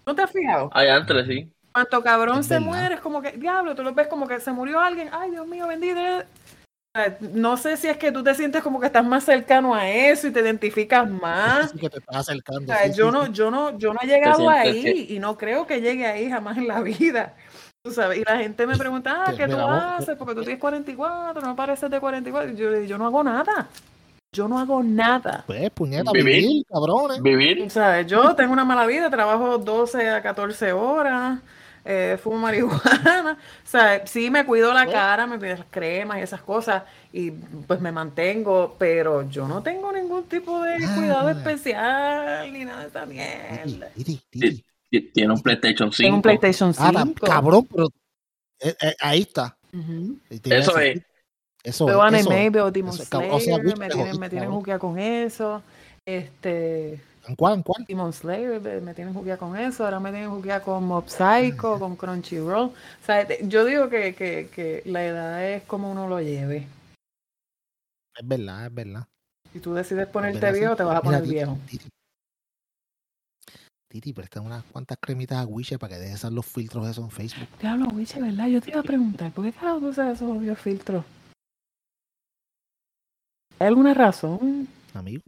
[0.05, 0.70] ¿No te has fijado?
[0.74, 1.51] hay antes, sí.
[1.72, 2.67] Cuanto cabrón Es se verdad.
[2.67, 5.47] muere, es como que, diablo, tú lo ves como que se murió alguien, ay Dios
[5.47, 5.99] mío, bendito.
[7.22, 10.28] No sé si es que tú te sientes como que estás más cercano a eso
[10.28, 11.65] y te identificas más.
[11.65, 12.74] Así que te estás acercando.
[12.74, 13.32] O sea, sí, yo sí, no, sí.
[13.34, 16.57] yo no, yo no he llegado ahí que- y no creo que llegue ahí jamás
[16.57, 17.36] en la vida.
[17.84, 20.17] Tú sabes, y la gente me pregunta, ah, ¿qué tú haces?
[20.17, 22.51] Porque tú tienes 44, no pareces de 44.
[22.51, 23.67] Y yo le digo, yo no hago nada.
[24.36, 25.43] Yo no hago nada.
[25.47, 26.36] Pues, puñeta, Vivir.
[26.43, 27.22] vivir, cabrones.
[27.22, 27.63] Vivir.
[27.63, 31.39] O sea, yo tengo una mala vida, trabajo 12 a 14 horas,
[31.92, 33.38] eh, fumo marihuana.
[33.66, 37.32] O sea, sí me cuido la cara, me pido las cremas y esas cosas, y
[37.32, 40.96] pues me mantengo, pero yo no tengo ningún tipo de Ah.
[40.96, 43.90] cuidado especial ni nada de esa mierda.
[45.14, 46.06] Tiene un PlayStation 5.
[46.06, 46.92] Tengo un PlayStation 5.
[46.96, 47.88] Ah, cabrón, pero
[48.60, 49.58] eh, eh, ahí está.
[50.44, 51.02] Eso es.
[51.64, 52.94] Eso Veo es, eso Demon.
[52.94, 55.62] O sea, me tienen, me tienen con eso.
[56.06, 57.02] Este, ¿En
[57.36, 57.56] cuál?
[57.56, 57.86] ¿En cuál?
[57.86, 61.96] Demon Slayer, me tienen jugueado con eso, ahora me tienen jugueado con Mob Psycho, con
[61.96, 62.70] Crunchyroll.
[62.70, 62.74] O
[63.06, 66.68] sea, te- yo digo que, que, que la edad es como uno lo lleve.
[68.18, 69.08] Es verdad, es verdad.
[69.54, 70.60] Si tú decides es ponerte verdad, sí.
[70.60, 71.58] viejo, te vas a poner viejo.
[71.68, 71.88] Titi,
[73.88, 77.48] Titi, presta unas cuantas cremitas a Wiche para que dejes los filtros esos en Facebook.
[77.60, 78.48] Diablo, Wiche, ¿verdad?
[78.48, 81.04] Yo te iba a preguntar, ¿por qué carajo tú usas esos obvios filtros?
[83.58, 84.68] ¿Hay alguna razón?
[84.94, 85.22] amigo.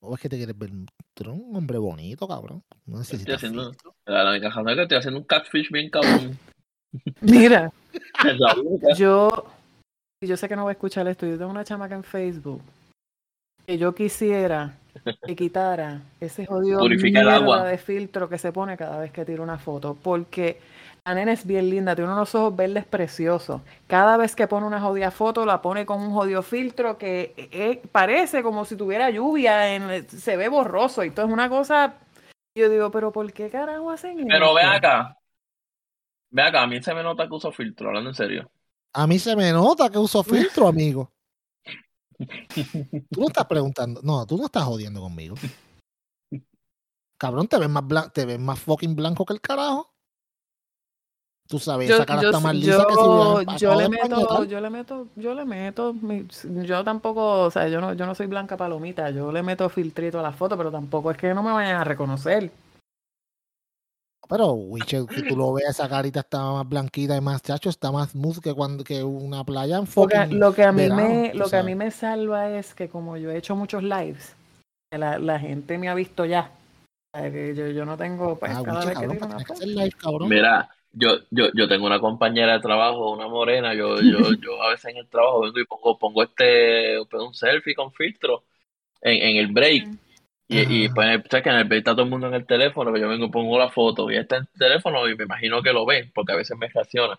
[0.00, 0.70] ¿O es que te quieres ver?
[1.14, 2.62] Tú eres un hombre bonito, cabrón.
[2.86, 3.94] No Estoy necesitas haciendo, filtro.
[4.06, 6.38] la única razón es que estoy haciendo un catfish bien cabrón.
[7.20, 7.72] Mira,
[8.26, 8.94] Es la única.
[8.94, 9.30] yo,
[10.22, 12.62] y yo sé que no voy a escuchar esto, yo tengo una chamaca en Facebook
[13.66, 14.74] que yo quisiera
[15.26, 17.64] que quitara ese jodido Purifica el agua.
[17.64, 19.94] de filtro que se pone cada vez que tira una foto.
[19.94, 20.58] Porque
[21.08, 23.62] la nena es bien linda, tiene unos ojos verdes preciosos.
[23.86, 27.80] Cada vez que pone una jodida foto, la pone con un jodido filtro que eh,
[27.90, 31.94] parece como si tuviera lluvia, en, se ve borroso y todo es una cosa.
[32.54, 34.54] Yo digo, pero ¿por qué carajo hacen Pero eso?
[34.54, 35.16] ve acá.
[36.28, 38.50] Ve acá, a mí se me nota que uso filtro, hablando en serio.
[38.92, 41.10] A mí se me nota que uso filtro, amigo.
[43.10, 44.02] Tú no estás preguntando.
[44.02, 45.36] No, tú no estás jodiendo conmigo.
[47.16, 49.94] Cabrón, te ves más, blan- te ves más fucking blanco que el carajo.
[51.48, 54.44] Tú sabes, Yo, esa cara yo, está más yo- lisa que si yo le meto,
[54.44, 56.26] yo le meto, yo le meto, mi-
[56.66, 60.18] yo tampoco, o sea, yo no, yo no soy blanca palomita, yo le meto filtrito
[60.18, 62.52] a la foto, pero tampoco es que no me vayan a reconocer.
[64.28, 67.90] Pero, Witcher, que tú lo veas, esa carita está más blanquita y más chacho, está
[67.90, 70.82] más smooth que, cuando, que una playa en Lo que, fucking lo que a mí
[70.82, 73.82] verano, me, lo que a mí me salva es que como yo he hecho muchos
[73.82, 74.36] lives,
[74.90, 76.50] la, la gente me ha visto ya.
[77.16, 80.28] Yo, yo no tengo, pues, Ah, cada Witcher, vez que cabrón, hacer live, cabrón.
[80.28, 84.70] Mira, yo, yo, yo tengo una compañera de trabajo, una morena, yo, yo, yo a
[84.70, 88.44] veces en el trabajo vengo y pongo, pongo este, un selfie con filtro
[89.00, 89.88] en, en el break.
[90.50, 92.90] Y, y pues, sabes que en el break está todo el mundo en el teléfono,
[92.90, 95.62] pero yo vengo y pongo la foto y está en el teléfono y me imagino
[95.62, 97.18] que lo ven, porque a veces me reacciona.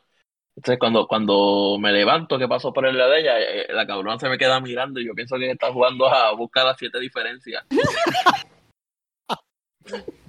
[0.55, 4.19] Entonces cuando, cuando me levanto, que paso por el lado de ella, eh, la cabrona
[4.19, 7.63] se me queda mirando y yo pienso que está jugando a buscar las siete diferencias.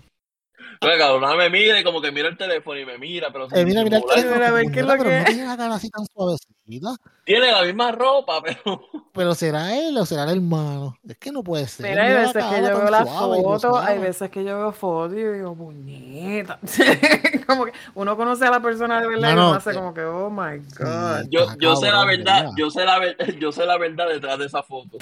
[0.83, 3.65] La cabrona me mira y como que mira el teléfono y me mira, pero Eh,
[3.67, 5.45] mira, mira el teléfono, a ver como qué es mierda, lo pero que no tiene
[5.47, 6.97] la cara así tan suavecita.
[7.31, 8.81] Tiene la misma ropa, pero
[9.13, 10.97] Pero será él o será el hermano.
[11.09, 11.89] Es que no puede ser.
[11.91, 14.73] Mira, hay veces que yo veo la suave y foto, hay veces que yo veo
[14.73, 16.59] fotos y yo digo, puñeta.
[17.47, 19.75] como que uno conoce a la persona de verdad No, y uno no, hace eh,
[19.75, 21.29] como que, oh my God.
[21.31, 22.51] yo, yo sé la verdad, ¿verdad?
[22.57, 24.99] yo sé la, ver- yo sé la verdad detrás de esa foto.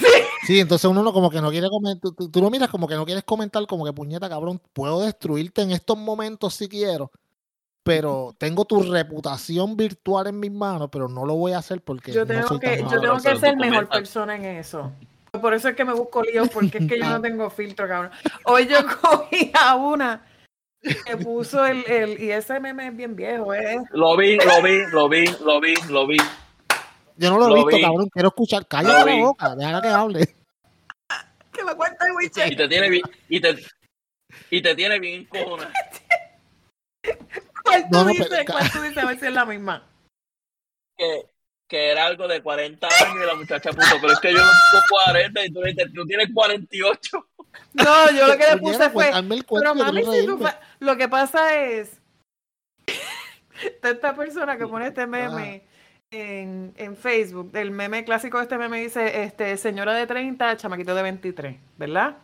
[0.47, 2.95] Sí, entonces uno no- como que no quiere comentar, tú- tú lo miras como que
[2.95, 7.11] no quieres comentar, como que puñeta, cabrón, puedo destruirte en estos momentos si quiero,
[7.89, 12.13] pero tengo tu reputación virtual en mis manos, pero no lo voy a hacer porque
[12.13, 14.93] Yo no tengo soy que, tan yo tengo que ser mejor persona en eso.
[15.41, 18.11] Por eso es que me busco líos, porque es que yo no tengo filtro, cabrón.
[18.45, 20.23] Hoy yo cogí a una
[20.83, 23.79] que puso el, el y ese meme es bien viejo, ¿eh?
[23.93, 26.19] Lo vi, lo vi, lo vi, lo vi, lo vi.
[27.17, 27.83] Yo no lo he lo visto, vi.
[27.85, 30.37] cabrón, quiero escuchar, cállate la boca, déjala que hable.
[31.53, 33.57] Que me cuenta el Y te tiene bien, y te,
[34.51, 35.73] y te tiene bien encojonada.
[37.69, 38.27] ¿Cuál tú No, no, dices?
[38.31, 38.99] pero- ¿Cuál tú dices?
[38.99, 39.87] A ver si es la misma.
[40.97, 41.27] Que,
[41.69, 44.51] que era algo de 40 años y la muchacha puso, pero es que yo no
[44.73, 47.29] tengo 40 y tú, dices, tú tienes 48.
[47.75, 51.09] No, yo lo que le puse pues, fue, pero mami, si tú fa- lo que
[51.09, 52.01] pasa es,
[53.83, 55.67] esta persona que pone este meme
[56.11, 60.95] en, en Facebook, el meme clásico de este meme dice, este, señora de 30, chamaquito
[60.95, 62.17] de 23, ¿verdad?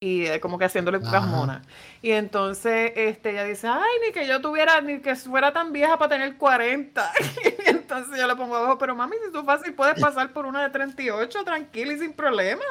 [0.00, 1.20] Y eh, como que haciéndole Ajá.
[1.20, 1.66] monas.
[2.02, 5.96] Y entonces este, ella dice, ay, ni que yo tuviera, ni que fuera tan vieja
[5.98, 7.12] para tener 40.
[7.66, 10.62] y entonces yo le pongo abajo, pero mami, si tú fácil puedes pasar por una
[10.62, 12.64] de 38, tranquila y sin problema.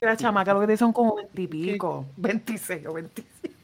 [0.00, 3.58] La chamaca lo que te son como 20 y pico, 26 o 27.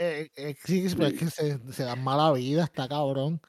[0.00, 3.40] Eh, eh, sí, pero es que se, se dan mala vida, está cabrón.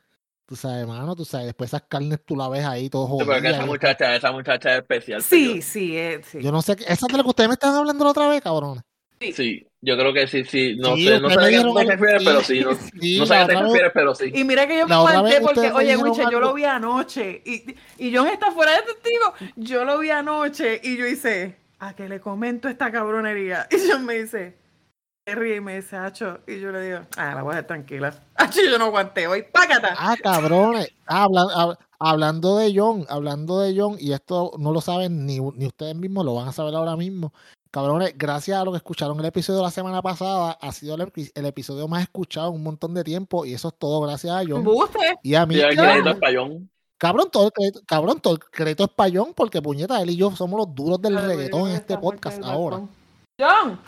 [0.49, 3.39] Tú sabes, mano, tú sabes, después esas carnes tú la ves ahí todo Sí, pero
[3.39, 5.21] que esa muchacha, esa muchacha es especial.
[5.21, 6.41] Sí, sí, eh, sí.
[6.41, 8.27] Yo no sé, qué- esa es de la que ustedes me estaban hablando la otra
[8.27, 8.81] vez, cabrón.
[9.19, 10.75] Sí, yo creo que sí, sí.
[10.75, 12.59] No Sí, sé, no sé a qué te refieres, sí, pero sí.
[12.61, 14.31] No, Sí, no sé a qué te refieres, pero sí.
[14.33, 17.43] Y mira que yo me vez porque, oye, Wiche, yo lo vi anoche.
[17.45, 19.33] Y, y John está fuera de testigo.
[19.55, 23.67] Yo lo vi anoche y yo hice, ¿a qué le comento esta cabronería?
[23.71, 24.57] Y John me dice,
[25.35, 26.39] ríe y me dice, Hacho.
[26.47, 28.13] Y yo le digo, ah, la voy a dejar tranquila.
[28.35, 29.43] Hacho, yo no aguanté hoy.
[29.51, 29.95] ¡Pácata!
[29.97, 30.89] Ah, cabrones.
[31.07, 35.39] Ah, habla- hab- hablando de John, hablando de John, y esto no lo saben ni,
[35.39, 37.33] ni ustedes mismos, lo van a saber ahora mismo.
[37.71, 41.01] Cabrones, gracias a lo que escucharon el episodio de la semana pasada, ha sido el,
[41.01, 44.33] epi- el episodio más escuchado en un montón de tiempo, y eso es todo gracias
[44.35, 44.63] a John.
[44.63, 45.17] Buste.
[45.21, 46.69] Y a mí, cabrón, crédito es payón.
[46.97, 50.15] cabrón, todo el crédito, cabrón, todo el crédito es para John, porque puñeta, él y
[50.15, 52.81] yo somos los duros del reggaetón en este podcast ahora.
[53.39, 53.79] John,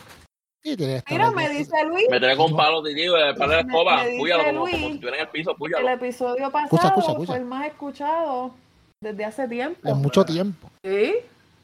[0.62, 3.60] Sí, que mira, me dice Luis, Me trae con palo de tío, el palo de
[3.62, 5.88] escoba, púyalo como, Luis como si estuviera en el piso, el púyalo.
[5.88, 7.26] episodio pasado Escucha, escucha, escucha.
[7.26, 8.54] fue el más escuchado
[9.00, 9.88] desde hace tiempo.
[9.88, 10.70] En mucho tiempo.
[10.84, 11.14] Sí.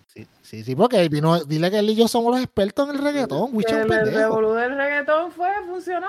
[0.08, 2.96] Sí, sí, sí, porque él vino, dile que él y yo somos los expertos en
[2.96, 6.08] el reggaetón, un El, el revolú del reggaetón fue, funcionó.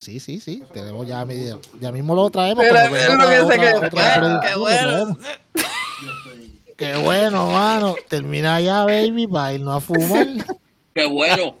[0.00, 0.64] Sí, sí, sí.
[0.72, 2.64] Tenemos ya, mi- ya mismo lo traemos.
[2.64, 5.18] Pero lo que otra- sé que- otra bueno, producción, qué bueno.
[6.76, 7.94] Qué bueno, mano.
[8.08, 10.26] Termina ya, baby, para irnos a fumar.
[10.94, 11.56] ¡Qué bueno!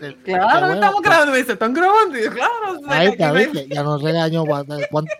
[0.00, 0.74] Qué Claro, bueno.
[0.74, 1.32] estamos grabando.
[1.32, 2.18] Me dice, ¿están grabando?
[2.18, 2.78] Y yo, claro.
[2.80, 3.68] sé Ahí está, no ¿viste?
[3.68, 4.44] Ya nos regañó.
[4.44, 5.12] ¿cuánto- cuánto-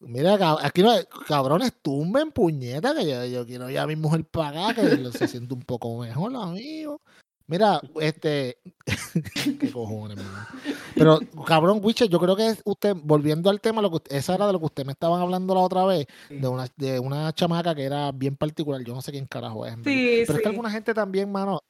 [0.00, 0.90] Mira, aquí no,
[1.28, 5.54] cabrones, tumben puñeta, que yo, yo quiero ya a mi mujer pagar, que se siente
[5.54, 7.00] un poco mejor, amigo.
[7.46, 8.58] Mira, este.
[9.60, 10.46] qué cojones, mano.
[10.94, 14.34] Pero, cabrón, Witcher, yo creo que es usted, volviendo al tema, lo que usted- esa
[14.34, 17.32] era de lo que usted me estaban hablando la otra vez, de una, de una
[17.32, 18.82] chamaca que era bien particular.
[18.82, 19.74] Yo no sé quién carajo es.
[19.84, 20.42] Sí, Pero es sí.
[20.42, 21.62] que alguna gente también, mano,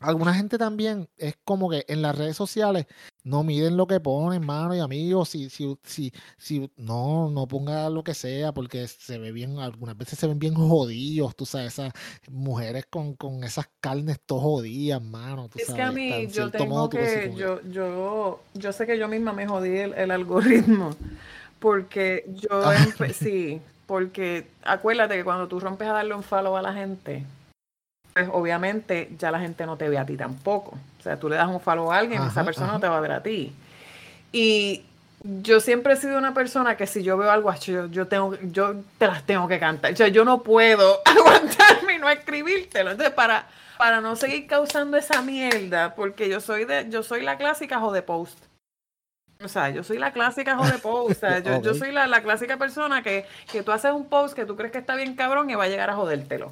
[0.00, 2.86] alguna gente también es como que en las redes sociales
[3.24, 5.28] no miden lo que ponen, mano y amigos.
[5.30, 9.96] Si, si, si, si no, no ponga lo que sea, porque se ve bien, algunas
[9.98, 11.92] veces se ven bien jodidos, tú sabes, esas
[12.30, 15.48] mujeres con, con esas carnes todo jodidas, mano.
[15.48, 18.86] Tú Es que sabes, a tan mí yo tengo modo que, yo, yo, yo sé
[18.86, 20.90] que yo misma me jodí el, el algoritmo,
[21.58, 22.76] porque yo, Ah.
[23.12, 27.24] sí, porque acuérdate que cuando tú rompes a darle un follow a la gente,
[28.18, 30.76] pues obviamente ya la gente no te ve a ti tampoco.
[30.98, 32.96] O sea, tú le das un follow a alguien, esa Ajá, persona no te va
[32.96, 33.52] a ver a ti.
[34.32, 34.82] Y
[35.22, 38.36] yo siempre he sido una persona que si yo veo algo, "Acho, yo, yo tengo,
[38.42, 39.92] yo te las tengo que cantar.
[39.92, 42.90] O sea, yo no puedo aguantarme y no escribírtelo.
[42.90, 43.46] Entonces, para,
[43.76, 48.02] para no seguir causando esa mierda, porque yo soy de, yo soy la clásica jode
[48.02, 48.36] post.
[49.40, 51.10] O sea, yo soy la clásica jode post.
[51.12, 54.34] O sea, yo, yo soy la, la clásica persona que, que tú haces un post
[54.34, 56.50] que tú crees que está bien cabrón y va a llegar a jodértelo.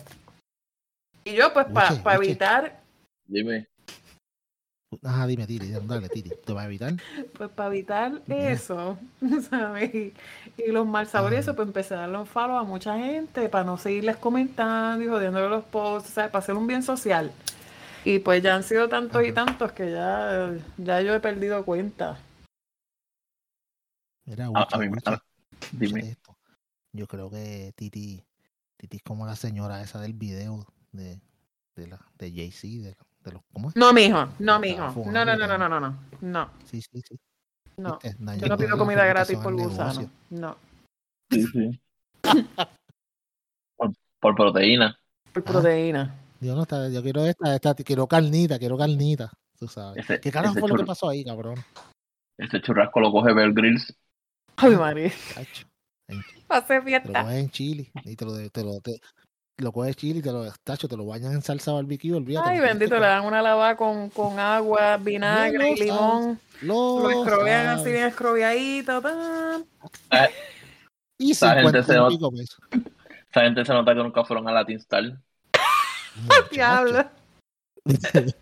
[1.26, 2.14] Y yo, pues, para uche.
[2.14, 2.80] evitar,
[3.26, 3.66] Dime.
[5.02, 6.30] Ajá, dime, Tiri, dale, Tiri.
[6.44, 6.94] ¿Te va a evitar?
[7.36, 8.96] pues para evitar eso,
[9.50, 9.92] ¿sabes?
[9.92, 10.14] Y,
[10.56, 13.64] y los mal sabores, eso, pues empecé a darle un follow a mucha gente para
[13.64, 16.30] no seguirles comentando y jodiéndole los posts, ¿sabes?
[16.30, 17.32] Para hacer un bien social.
[18.04, 22.18] Y pues ya han sido tantos y tantos que ya, ya yo he perdido cuenta.
[24.26, 24.92] Mira, A, mí me.
[24.94, 25.22] Wiche, a-
[25.72, 26.00] dime.
[26.10, 26.36] esto.
[26.92, 28.24] Yo creo que Titi,
[28.76, 30.64] Titi es como la señora esa del video
[30.96, 31.20] de,
[31.76, 32.94] de la de Jay-Z, de,
[33.24, 33.76] de los ¿cómo es?
[33.76, 34.92] No, mijo, no, mijo.
[35.06, 37.18] No, no, no, no, no, no, no, no, Sí, sí, sí.
[37.76, 37.98] no.
[38.02, 38.38] ¿Viste?
[38.40, 40.00] Yo no pido comida gratis por gusano.
[40.00, 40.10] negocio.
[40.30, 40.56] No,
[41.30, 41.80] Sí, sí.
[43.76, 44.98] por, por proteína.
[45.32, 45.52] por Ah.
[45.52, 46.14] proteína.
[46.40, 50.04] Yo no está, yo quiero esta, esta, quiero carnita, quiero carnita, tú sabes.
[50.04, 51.56] Ese- ¿Qué carajo fue lo que pasó ahí, cabrón?
[52.38, 53.94] Ese churrasco lo coge Bear Grylls.
[54.56, 55.12] Ay, María.
[56.48, 57.22] Hace lo fiesta.
[57.22, 59.00] coges en chili y te lo, te lo, te,
[59.58, 62.48] lo coges chili y te lo, tacho, te lo bañan en salsa barbecue, olvídate.
[62.50, 66.38] Ay, bendito, le dan una lavada con, con agua, vinagre y limón.
[66.62, 69.00] Lo Lo escrobean así bien escrobeadito.
[69.00, 69.64] tan.
[71.18, 72.58] Y Esa gente 50 se nota- pesos.
[73.30, 75.04] Esa gente se nota que nunca fueron a Latin Star.
[76.52, 77.04] Diablo.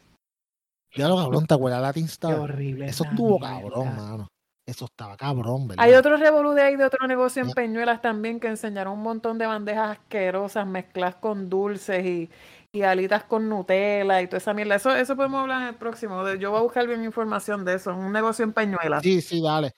[0.96, 2.34] Ya lo cabrón, te acuerdas Latin Qué Star.
[2.38, 2.86] horrible.
[2.86, 3.60] Eso estuvo mierda.
[3.60, 4.28] cabrón, mano.
[4.66, 5.84] Eso estaba cabrón, ¿verdad?
[5.84, 7.50] Hay otro revolú de ahí de otro negocio en.
[7.52, 12.30] Peñuelas también que enseñaron un montón de bandejas asquerosas mezcladas con dulces y,
[12.72, 14.76] y alitas con Nutella y toda esa mierda.
[14.76, 16.26] Eso, eso podemos hablar en el próximo.
[16.34, 17.94] Yo voy a buscar bien información de eso.
[17.94, 19.02] Un negocio en Peñuelas.
[19.02, 19.74] Sí, sí, dale.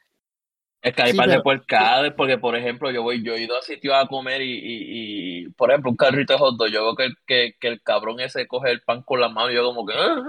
[0.82, 3.58] Es que hay Sí, par de puercades, porque por ejemplo, yo voy, yo he ido
[3.58, 6.84] a sitios a comer y, y, y, por ejemplo, un carrito de hot dog, yo
[6.84, 9.54] veo que, el- que, que el cabrón ese coge el pan con la mano y
[9.56, 10.22] yo como que, "Ah".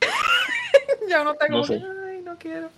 [1.08, 1.82] ya no tengo No sé.
[2.08, 2.70] ay, no quiero.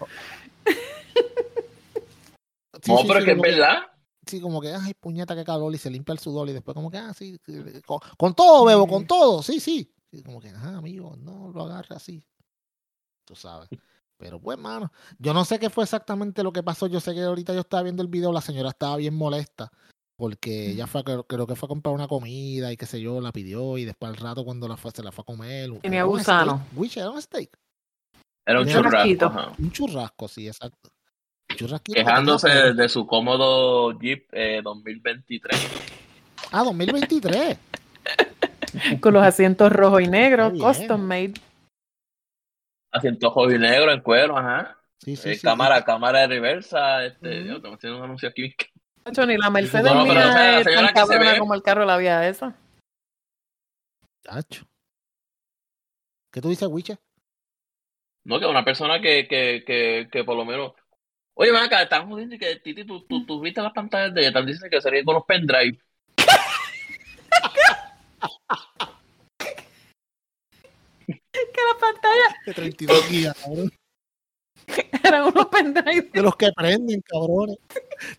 [2.82, 3.78] Sí, no, sí, pero sí, es que es como que- verdad.
[4.26, 6.90] Sí, como que, ay, puñeta, qué calor, y se limpia el sudor, y después como
[6.90, 7.38] que, ah, sí,
[7.86, 9.06] con, con todo, bebo, con Mm.
[9.06, 9.92] todo, sí, sí.
[10.10, 12.24] Y como que, ajá, amigo, no lo agarre así.
[13.24, 13.68] Tú sabes.
[14.18, 16.86] Pero pues, mano, yo no sé qué fue exactamente lo que pasó.
[16.86, 19.70] Yo sé que ahorita yo estaba viendo el video, la señora estaba bien molesta.
[20.16, 23.20] Porque ella fue, creo, creo que fue a comprar una comida y qué sé yo,
[23.20, 25.70] la pidió y después al rato cuando la fue, se la fue a comer.
[25.82, 26.56] Tenía gusano.
[26.58, 27.58] steak, Wiche, era un steak.
[28.46, 29.24] Era un Un churrasco.
[29.26, 29.52] ajá.
[29.58, 30.90] Un churrasco, sí, exacto.
[31.56, 35.68] Churrasquito Quejándose de, de su cómodo Jeep eh, 2023.
[36.52, 37.58] Ah, 2023.
[39.00, 40.64] Con los asientos rojo y negro, Qué bien.
[40.66, 41.34] custom made.
[42.92, 44.78] Asiento joven y negro en cuero, ajá.
[45.00, 45.42] Sí, sí, Eh, sí.
[45.42, 47.04] cámara, cámara de reversa.
[47.04, 47.44] Este, Ujú.
[47.44, 48.54] Dios, estamos haciendo un anuncio aquí.
[49.26, 51.54] Ni la Mercedes No, no, pero, mía o sea, la es tan cabrona ve- como
[51.54, 52.54] el carro de la vía esa.
[54.24, 54.66] Chacho.
[56.32, 56.98] ¿Qué tú dices, Wiche?
[58.26, 60.72] No, que una persona que, que, que, que por lo menos.
[61.34, 64.20] Oye, ven acá, están jodiendo y que Titi, tú, tú, tú viste las pantallas de
[64.20, 65.78] ella, están diciendo que sería con los pendrive.
[71.06, 73.72] Que la pantalla De 32 gigas, cabrón.
[75.04, 76.12] eran unos pendrives.
[76.12, 77.58] De los que prenden, cabrones.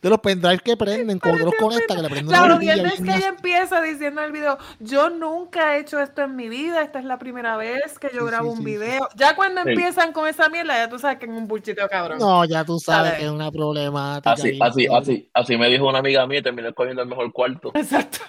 [0.01, 3.01] De los pendrives que prenden, como de los conectas, que le prenden La jodienda es
[3.01, 6.81] que ella empieza diciendo en el video, yo nunca he hecho esto en mi vida,
[6.81, 8.77] esta es la primera vez que yo Sí, grabo sí, un sí, sí.
[8.77, 9.09] video.
[9.15, 9.69] Ya cuando Sí.
[9.69, 12.19] empiezan con esa mierda, ya tú sabes que es un bullshiteo cabrón.
[12.19, 14.31] No, ya tú sabes que es una problemática.
[14.31, 17.71] Así, así, así, así me dijo una amiga mía y terminé cogiendo el mejor cuarto.
[17.73, 18.19] Exacto.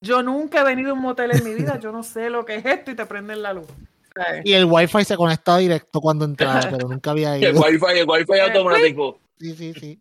[0.00, 2.54] Yo nunca he venido a un motel en mi vida, yo no sé lo que
[2.56, 3.66] es esto y te prenden la luz.
[4.14, 4.42] ¿sabes?
[4.44, 7.62] Y el wifi se conectaba directo cuando entraba, pero nunca había Y el ido.
[7.62, 9.18] wifi, el wifi automático.
[9.40, 10.00] Sí, sí, sí.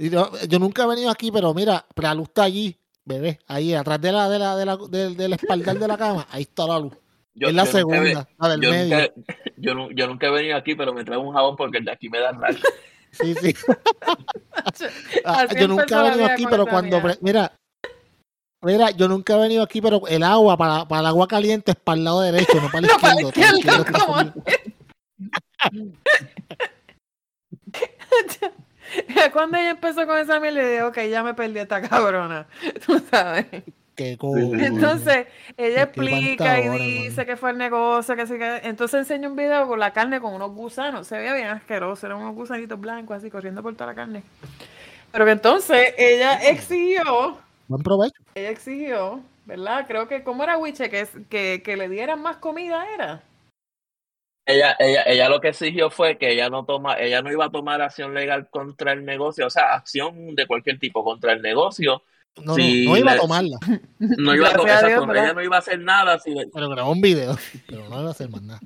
[0.00, 2.74] Y yo, yo nunca he venido aquí, pero mira, la luz está allí,
[3.04, 6.26] bebé, ahí atrás de la, de la, de la, del, del espaldar de la cama,
[6.30, 6.94] ahí está la luz.
[7.34, 8.96] Yo, es la yo nunca segunda, la del yo medio.
[8.98, 9.12] nunca,
[9.58, 11.92] yo, nu- yo nunca he venido aquí, pero me traigo un jabón porque el de
[11.92, 12.62] aquí me da rash.
[13.12, 13.54] Sí, sí.
[15.26, 17.52] Ah, yo nunca he venido aquí, pero cuando, mira,
[18.62, 21.76] mira, yo nunca he venido aquí, pero el agua para, para el agua caliente es
[21.76, 23.84] para el lado derecho, no para el No, para izquierdo.
[23.84, 24.44] para el izquierdo.
[29.32, 32.46] Cuando ella empezó con esa mierda, le dije, ok, ya me perdí esta cabrona.
[32.86, 33.46] Tú sabes.
[33.96, 34.58] Qué cool.
[34.60, 35.26] Entonces,
[35.58, 38.60] ella explica y dice que fue el negocio, que sí que...
[38.62, 41.06] Entonces enseña un video con la carne con unos gusanos.
[41.06, 44.22] Se veía bien asqueroso, eran unos gusanitos blancos así corriendo por toda la carne.
[45.12, 47.36] Pero que entonces ella exigió,
[47.68, 48.22] Buen provecho.
[48.34, 49.84] ella exigió, ¿verdad?
[49.86, 50.88] Creo que, ¿cómo era Wiche?
[50.88, 53.20] Que, que, que le dieran más comida, ¿era?
[54.46, 57.50] Ella, ella, ella lo que exigió fue que ella no toma, ella no iba a
[57.50, 62.02] tomar acción legal contra el negocio, o sea, acción de cualquier tipo contra el negocio.
[62.36, 63.58] No, no, no iba a tomarla,
[63.98, 66.46] No iba a to- Gracias a Dios, ella no iba a hacer nada si le,
[66.52, 67.36] pero grabó un video,
[67.68, 68.60] pero no iba a hacer más nada.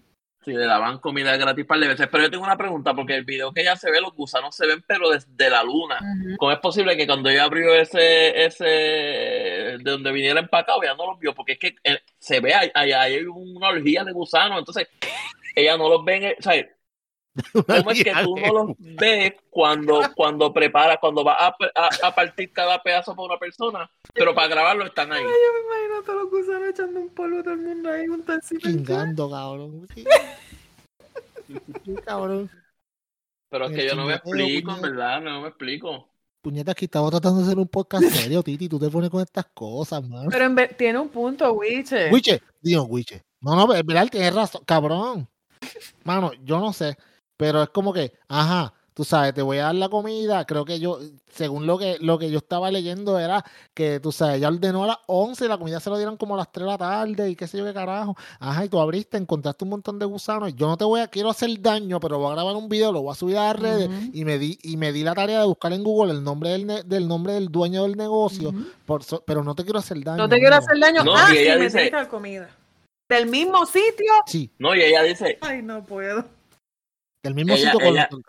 [0.45, 2.07] si le daban comida gratis para de veces.
[2.11, 4.67] Pero yo tengo una pregunta, porque el video que ella se ve, los gusanos se
[4.67, 5.99] ven, pero desde la luna.
[6.39, 11.07] ¿Cómo es posible que cuando ella abrió ese, ese, de donde viniera empacado, ella no
[11.11, 11.35] los vio?
[11.35, 14.89] Porque es que eh, se ve, ahí, ahí hay una orgía de gusanos, entonces
[15.55, 16.67] ella no los ve, en o sea,
[17.53, 22.15] ¿cómo es que tú no los ves cuando, cuando preparas, cuando vas a, a- a
[22.15, 25.23] partir cada pedazo para una persona, pero para grabarlo están ahí?
[25.23, 28.23] Yo me imagino a todos los gusanos echando un polvo todo el mundo ahí, un
[28.23, 28.69] tancito.
[28.69, 29.87] Chingando, cabrón.
[32.05, 32.51] Cabrón.
[33.51, 36.09] Pero es El que yo no me chingadero, explico, en verdad, no me explico.
[36.41, 38.69] Puñeta, aquí estaba tratando de hacer un podcast serio, Titi.
[38.69, 40.29] Tú te pones con estas cosas, mano.
[40.31, 42.11] Pero en tiene un punto, Wiche.
[42.11, 43.23] Wiche, digo, Wiche.
[43.41, 45.29] No, no, es verdad, tienes razón, cabrón.
[46.05, 46.97] Mano, yo no sé,
[47.37, 50.45] pero es como que, ajá, tú sabes, te voy a dar la comida.
[50.45, 51.01] Creo que yo,
[51.33, 53.45] según lo que, lo que yo estaba leyendo, era
[53.75, 56.35] que, tú sabes, ella ordenó a las 11 y la comida se lo dieron como
[56.35, 58.15] a las 3 de la tarde y qué sé yo qué carajo.
[58.39, 60.55] Ajá, y tú abriste, encontraste un montón de gusanos.
[60.55, 63.03] Yo no te voy a, quiero hacer daño, pero voy a grabar un video, lo
[63.03, 65.47] voy a subir a las redes y me di, y me di la tarea de
[65.47, 68.65] buscar en Google el nombre del, ne- del nombre del dueño del negocio, Ujú.
[68.87, 70.19] por so- pero no te quiero hacer daño.
[70.19, 71.03] No te quiero hacer daño.
[71.03, 72.49] No, ah, y sí, ella dice- comida.
[73.09, 74.13] Del mismo sitio.
[74.27, 76.25] Sí, No, y ella dice, Ay, no puedo.
[77.23, 78.21] del mismo Ella- sitio con ella- los-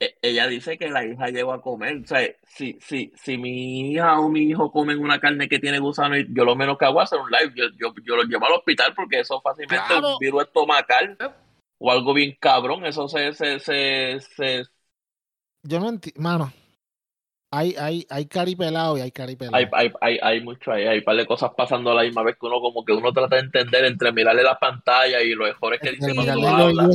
[0.00, 1.96] e- ella dice que la hija llegó a comer.
[2.04, 5.78] O sea, si, si, si mi hija o mi hijo comen una carne que tiene
[5.80, 7.52] gusano, y yo lo menos que hago es hacer un live.
[7.56, 10.12] Yo, yo, yo lo llevo al hospital porque eso fácilmente es Claro.
[10.14, 11.32] un virus estomacal Yep.
[11.78, 12.84] o algo bien cabrón.
[12.86, 14.62] Eso se, se, se, se-
[15.64, 16.52] Yo no entiendo, mano.
[17.50, 19.56] Hay, hay, hay caripelado y hay caripelado.
[19.56, 22.22] hay, hay, hay, hay mucho ahí, hay un par de cosas pasando a la misma
[22.22, 25.48] vez que uno como que uno trata de entender entre mirarle la pantalla y los
[25.48, 26.88] errores que dice Entre cuando habla.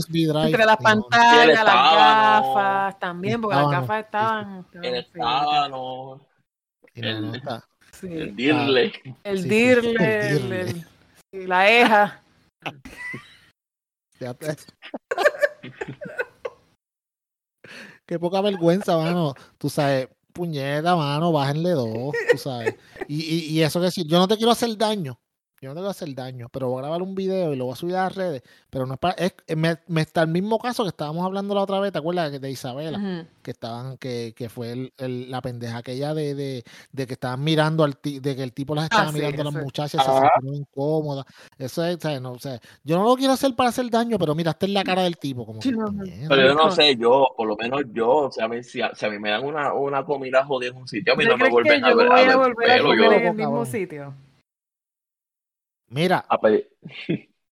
[0.45, 4.67] Entre las pantallas, las gafas, también, porque las gafas estaban.
[4.73, 6.21] El estábano, no
[6.93, 7.41] el-
[8.03, 8.93] el dirle.
[9.23, 10.61] El Sí, sí, dirle, el el- dirle.
[10.61, 10.85] el-
[11.31, 12.23] sí, la eja.
[14.19, 14.55] Ya te-
[18.05, 19.33] Qué poca vergüenza, mano.
[19.57, 22.75] Tú sabes, puñeta, mano, bájenle dos, tú sabes.
[23.07, 25.19] Y, y, y eso que decir, yo no te quiero hacer daño.
[25.63, 27.71] Yo no te quiero hacer daño, pero voy a grabar un video y lo voy
[27.73, 28.43] a subir a las redes.
[28.69, 29.13] Pero no es para.
[29.13, 32.41] Es, me, me está el mismo caso que estábamos hablando la otra vez, ¿te acuerdas?
[32.41, 33.25] De Isabela.
[33.41, 37.41] Que estaban, que, que fue el, el- la pendeja aquella de, de, de que estaban
[37.45, 39.61] mirando al ti- de que el tipo las estaba Ah, sí, mirando a las es.
[39.61, 40.31] muchachas, se Ajá.
[40.33, 41.25] sintieron incómodas.
[41.57, 41.97] Eso es.
[42.21, 44.71] No, o sea, yo no lo quiero hacer para hacer daño, pero mira, esta es
[44.73, 45.85] la cara del tipo, como Sí, no.
[46.27, 48.93] Pero yo no sé, yo, por lo menos yo, o sea, a mí, si, a,
[48.93, 51.29] si a mí me dan una, una comida jodida en un sitio, a mí ¿Tú
[51.29, 53.33] no me vuelven a yo ver, voy a a ver volver a comer en el
[53.35, 54.13] mismo sitio?
[55.93, 56.25] Mira,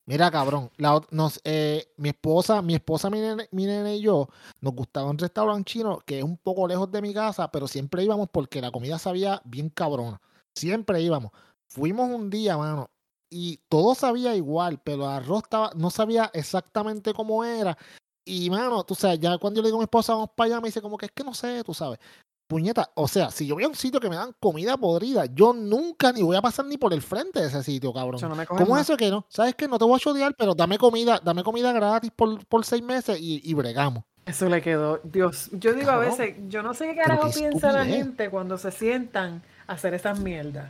[0.05, 4.27] mira, cabrón, la nos, eh, mi esposa, mi esposa, mi nene, mi nene y yo,
[4.61, 8.03] nos gustaba un restaurante chino que es un poco lejos de mi casa, pero siempre
[8.03, 10.19] íbamos porque la comida sabía bien cabrona.
[10.55, 11.31] Siempre íbamos.
[11.67, 12.89] Fuimos un día, mano,
[13.29, 17.77] y todo sabía igual, pero el arroz estaba, no sabía exactamente cómo era.
[18.25, 20.61] Y, mano, tú sabes, ya cuando yo le digo a mi esposa, vamos para allá,
[20.61, 21.99] me dice como que es que no sé, tú sabes.
[22.51, 25.53] Puñeta, o sea, si yo voy a un sitio que me dan comida podrida, yo
[25.53, 28.19] nunca ni voy a pasar ni por el frente de ese sitio, cabrón.
[28.19, 29.25] No me ¿Cómo es eso que no?
[29.29, 29.69] ¿Sabes qué?
[29.69, 33.17] No te voy a chodear, pero dame comida, dame comida gratis por, por seis meses
[33.21, 34.03] y, y bregamos.
[34.25, 34.99] Eso le quedó.
[35.05, 36.07] Dios, yo digo Cabrón.
[36.07, 39.71] a veces, yo no sé qué carajo qué piensa la gente cuando se sientan a
[39.71, 40.69] hacer esas mierdas.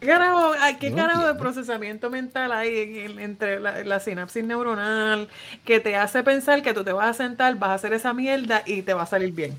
[0.00, 4.44] ¿Qué carajo, ay, qué carajo de procesamiento mental hay en el- entre la, la sinapsis
[4.44, 5.28] neuronal
[5.64, 8.62] que te hace pensar que tú te vas a sentar, vas a hacer esa mierda
[8.66, 9.54] y te va a salir bien?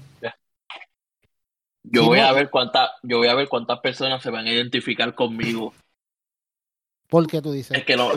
[1.84, 5.16] yo voy a ver cuántas, yo voy a ver cuántas personas se van a identificar
[5.16, 5.74] conmigo.
[7.10, 7.78] ¿Por qué tú dices?
[7.78, 8.12] Es que no,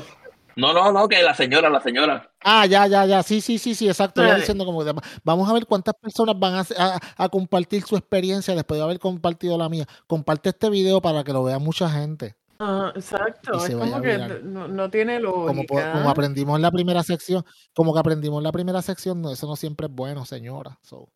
[0.57, 2.31] No, no, no, que la señora, la señora.
[2.43, 3.23] Ah, ya, ya, ya.
[3.23, 4.23] Sí, sí, sí, sí, exacto.
[4.37, 4.93] Diciendo como que
[5.25, 8.99] vamos a ver cuántas personas van a, a- a compartir su experiencia después de haber
[8.99, 9.87] compartido la mía.
[10.07, 12.37] Comparte este video para que lo vea mucha gente.
[12.59, 13.65] Ah, exacto.
[13.65, 15.93] Es como que no, no tiene Como, lógica.
[15.93, 17.43] como aprendimos en la primera sección,
[17.75, 20.79] como que aprendimos en la primera sección, no, eso no siempre es bueno, señora.
[20.83, 21.09] So, o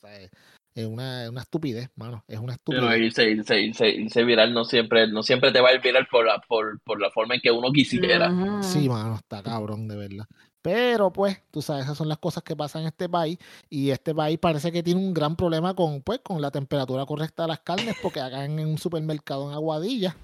[0.00, 0.28] sea,
[0.74, 2.24] es- una, una estupidez, mano.
[2.28, 3.00] Es una Pero estupidez.
[3.06, 6.26] irse, irse, irse, irse viral no siempre, no siempre te va a ir viral por
[6.26, 8.30] la, por, por la forma en que uno quisiera.
[8.62, 10.26] Sí, mano, está cabrón, de verdad.
[10.62, 13.38] Pero pues, tú sabes, esas son las cosas que pasan en este país.
[13.68, 17.42] Y este país parece que tiene un gran problema con, pues, con la temperatura correcta
[17.42, 20.16] de las carnes, porque acá en un supermercado en Aguadilla,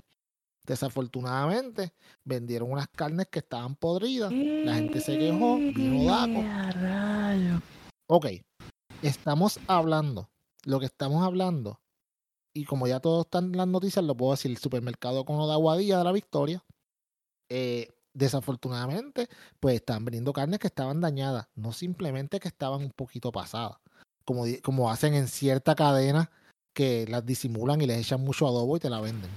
[0.66, 1.92] desafortunadamente,
[2.24, 4.32] vendieron unas carnes que estaban podridas.
[4.64, 6.44] La gente se quejó, vino Daco.
[8.07, 8.26] Ok,
[9.03, 10.28] estamos hablando,
[10.65, 11.81] lo que estamos hablando,
[12.55, 15.53] y como ya todos están en las noticias, lo puedo decir, el supermercado Cono de
[15.55, 16.65] Aguadilla de la Victoria,
[17.49, 19.29] eh, desafortunadamente,
[19.61, 23.77] pues están vendiendo carnes que estaban dañadas, no simplemente que estaban un poquito pasadas,
[24.25, 26.31] como, como hacen en cierta cadena
[26.75, 29.31] que las disimulan y les echan mucho adobo y te la venden.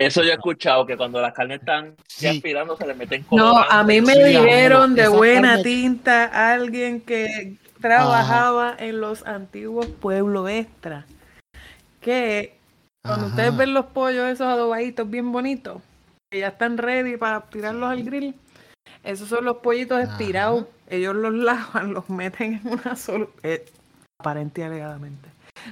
[0.00, 2.36] Eso yo he escuchado, que cuando las carnes están ya Sí.
[2.36, 3.66] aspirando se les meten No, colorante.
[3.70, 9.86] a mí me Sí, dijeron de buena carne- tinta alguien que trabajaba en los antiguos
[9.86, 11.06] pueblos extra.
[12.00, 12.56] Que
[13.04, 13.34] cuando Ajá.
[13.34, 15.82] ustedes ven los pollos esos adobaditos bien bonitos,
[16.30, 18.34] que ya están ready para tirarlos al grill,
[19.02, 20.12] esos son los pollitos Ajá.
[20.12, 20.66] estirados.
[20.88, 23.30] Ellos los lavan, los meten en una solución,
[24.20, 25.28] aparente y alegadamente.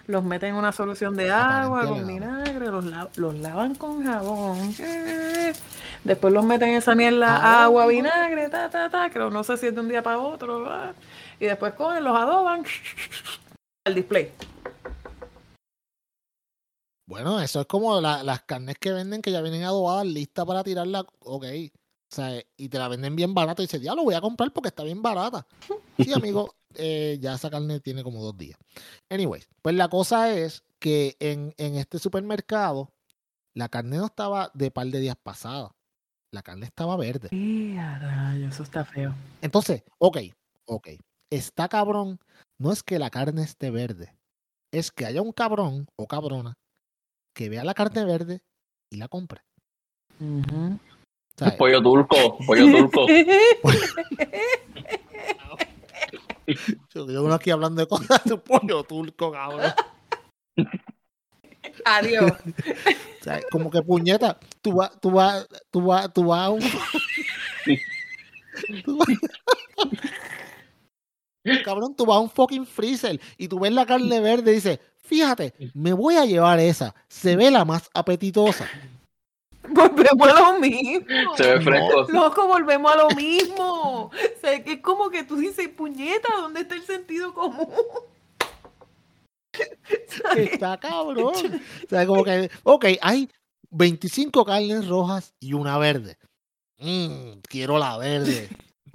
[0.09, 4.05] Los meten en una solución de agua Aparente con vinagre, los, la- los lavan con
[4.05, 4.75] jabón.
[4.81, 5.53] eh,
[6.05, 9.57] Después los meten en esa mierda, Ah, agua, vinagre, ta, ta, ta, que no sé
[9.57, 10.67] si es de un día para otro.
[10.71, 10.93] ah,
[11.41, 12.65] Y después cogen, los adoban
[13.87, 14.33] al display.
[17.09, 20.65] Bueno, eso es como la- las carnes que venden que ya vienen adobadas, listas para
[20.65, 21.07] tirarla.
[21.21, 21.45] Ok.
[21.45, 24.53] O sea, y te la venden bien barata y dices, ya lo voy a comprar
[24.53, 25.47] porque está bien barata.
[25.99, 28.59] Sí, amigo, eh, ya esa carne tiene como dos días.
[29.09, 32.93] Anyways, pues la cosa es que en, en este supermercado
[33.55, 35.75] la carne no estaba de par de días pasada.
[36.33, 37.29] La carne estaba verde.
[37.33, 38.53] ¡Eh, a rayos!
[38.55, 39.15] Eso está feo.
[39.41, 40.19] Entonces, ok,
[40.67, 40.89] ok.
[41.31, 42.19] Está cabrón.
[42.59, 44.15] No es que la carne esté verde.
[44.73, 46.55] Es que haya un cabrón o cabrona
[47.35, 48.41] que vea la carne verde
[48.91, 49.41] y la compre.
[51.39, 53.07] Sea, Pollo turco, pollo turco.
[56.95, 59.73] yo, yo uno aquí hablando de cosas de pollo turco, cabrón.
[61.85, 62.33] Adiós.
[63.21, 66.61] O sea, como que puñeta, tú vas, tú vas, tú vas, tú vas a un.
[68.85, 69.09] tú vas-
[71.65, 74.81] Cabrón, tú vas a un fucking freezer y tú ves la carne verde y dices,
[75.03, 78.67] fíjate, me voy a llevar esa, se ve la más apetitosa.
[79.69, 81.37] Volvemos a lo mismo.
[81.37, 82.07] Se ve fresco.
[82.13, 84.05] Loco, volvemos a lo mismo.
[84.05, 87.69] O sea, que es como que tú dices, puñeta, ¿dónde está el sentido común?
[90.37, 91.33] Está cabrón.
[91.35, 93.29] O sea, como que, ok, hay
[93.71, 96.17] 25 carnes rojas y una verde.
[96.79, 98.49] Mm, quiero la verde.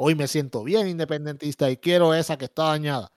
[0.04, 3.12] Hoy me siento bien independentista y quiero esa que está dañada.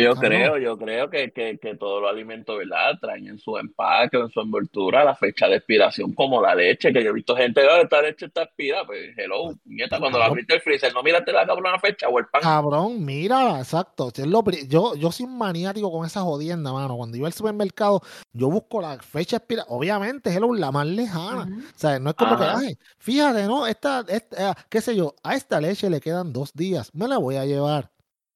[0.00, 2.98] Yo creo, yo creo que, que, que todos los alimentos, ¿verdad?
[3.00, 7.04] Traen en su empaque en su envoltura la fecha de expiración, como la leche, que
[7.04, 10.54] yo he visto gente, "Ah, esta leche está expirada, pues hello, nieta, cuando la abriste
[10.54, 12.40] el freezer, no miraste la cabrona fecha o el pan.
[12.42, 14.08] Cabrón, mírala, exacto.
[14.14, 16.96] Es lo pri- yo, yo soy un maniático con esa jodienda, mano.
[16.96, 18.00] Cuando iba al supermercado,
[18.32, 19.64] yo busco la fecha expira.
[19.68, 21.42] Obviamente, hello, la más lejana.
[21.42, 21.60] Ujú.
[21.60, 23.66] O sea, no es como que, ay, fíjate, ¿no?
[23.66, 26.90] Esta, esta, ah, qué sé yo, a esta leche le quedan dos días.
[26.94, 27.90] Me la voy a llevar.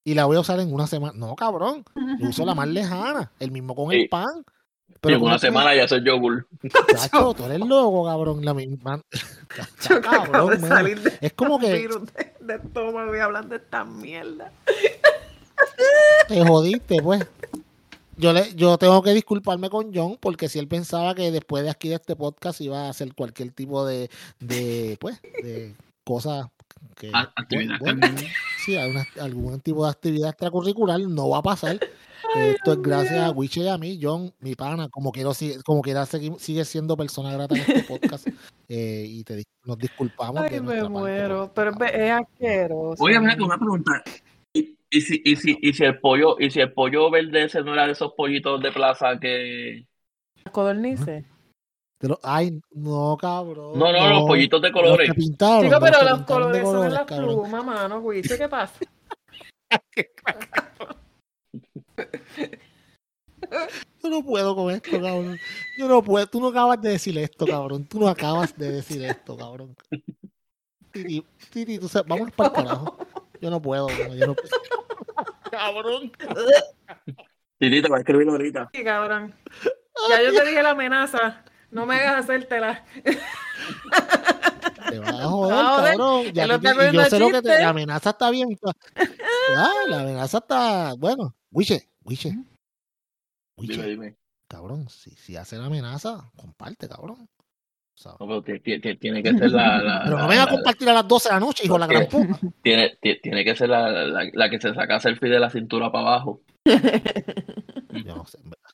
[0.06, 1.12] Y la voy a usar en una semana.
[1.16, 1.84] No, cabrón.
[2.20, 3.32] Yo uso la más lejana.
[3.40, 4.44] El mismo con el pan.
[4.88, 6.46] y Pero en ¿cómo una semana ya soy yogur.
[6.94, 8.44] Chacho, tú eres loco, cabrón.
[8.44, 9.02] La misma.
[9.90, 10.68] Acabo cabrón, de man.
[10.70, 14.52] salir de Es como que virus de, de estómago y hablan de esta mierda.
[16.28, 17.26] te jodiste, pues.
[18.18, 21.70] Yo, le, yo tengo que disculparme con John porque si él pensaba que después de
[21.70, 24.08] aquí de este podcast iba a hacer cualquier tipo de,
[24.40, 26.46] de pues, de cosas
[26.94, 27.10] que...
[27.12, 27.78] A- actividad.
[27.80, 28.06] bueno,
[29.20, 31.78] algún tipo de actividad extracurricular no va a pasar.
[32.34, 33.30] Esto es gracias a.
[33.30, 35.32] Wiche y a mí, John, mi pana, como quiero
[35.64, 38.26] como quiera seguir, sigue siendo persona grata en este podcast
[38.68, 41.52] eh, y te, nos disculpamos Ay, de me parte muero.
[41.54, 43.02] Pero es, asqueroso.
[43.02, 44.02] Oye, mira, una pregunta.
[44.52, 47.62] ¿Y, y si, y, si, y si el pollo, y si el pollo verde ese
[47.62, 49.86] no era de esos pollitos de plaza que.
[50.52, 51.24] Codornices.
[51.98, 53.78] Te lo- ay, no, cabrón.
[53.78, 55.14] No, no, los pollitos de Los colores.
[55.14, 55.64] pintaron.
[55.64, 57.28] Chicos, de pero los colores son colores, las cabrón.
[57.28, 58.78] plumas, mano, Wicho, ¿qué pasa?
[64.02, 65.38] Yo no puedo con esto, cabrón.
[65.78, 66.26] Yo no puedo.
[66.26, 67.84] Tú no acabas de decir esto, cabrón.
[67.86, 69.76] Tú no acabas de decir esto, cabrón.
[70.92, 72.98] Titi, Titi, tú sabes, vámonos para el carajo.
[73.40, 74.48] Yo no puedo, yo no puedo.
[75.50, 76.10] Cabrón.
[77.58, 78.68] Titi te va a escribir ahorita.
[78.74, 79.34] Sí, cabrón.
[80.10, 81.44] Ya yo te dije la amenaza.
[81.70, 82.84] No me hagas hacértela.
[84.88, 85.54] Te vas a joder,
[85.96, 86.24] cabrón.
[86.32, 88.56] Ya que- y yo sé lo que te, la amenaza está bien.
[89.56, 91.34] Ah, la amenaza está, bueno.
[91.50, 92.30] Wiche, Wiche.
[92.30, 92.44] Dime,
[93.58, 94.16] Wiche, dime.
[94.48, 97.28] cabrón, si, si hace la amenaza, comparte, cabrón.
[97.28, 99.78] O sea, No, pero ti- ti- ti- tiene que ser la.
[99.82, 101.86] la- pero no venga a compartir a las 12 de la noche, hijo de la
[101.86, 102.38] gran puta.
[102.62, 105.90] tiene, ti- tiene que ser la, la, la que se saca selfie de la cintura
[105.90, 106.42] para abajo.
[106.64, 108.70] Yo no sé, en verdad.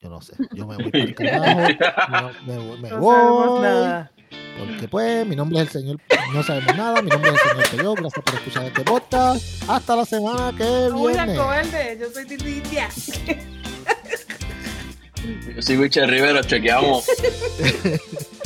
[0.00, 0.32] Yo no sé.
[0.54, 2.30] Yo me voy para el carajo.
[2.46, 3.60] me, voy- me No sabemos voy.
[3.62, 4.10] nada.
[4.58, 6.00] Porque pues, mi nombre es el señor.
[6.34, 7.02] No sabemos nada.
[7.02, 7.94] Mi nombre es el señor Peyo.
[7.94, 9.62] Gracias por escuchar este podcast.
[9.68, 11.36] Hasta la semana que viene.
[11.36, 11.98] cobarde.
[12.00, 12.88] Yo soy Tititia.
[15.54, 17.04] Yo soy Wiche Rivero, chequeamos.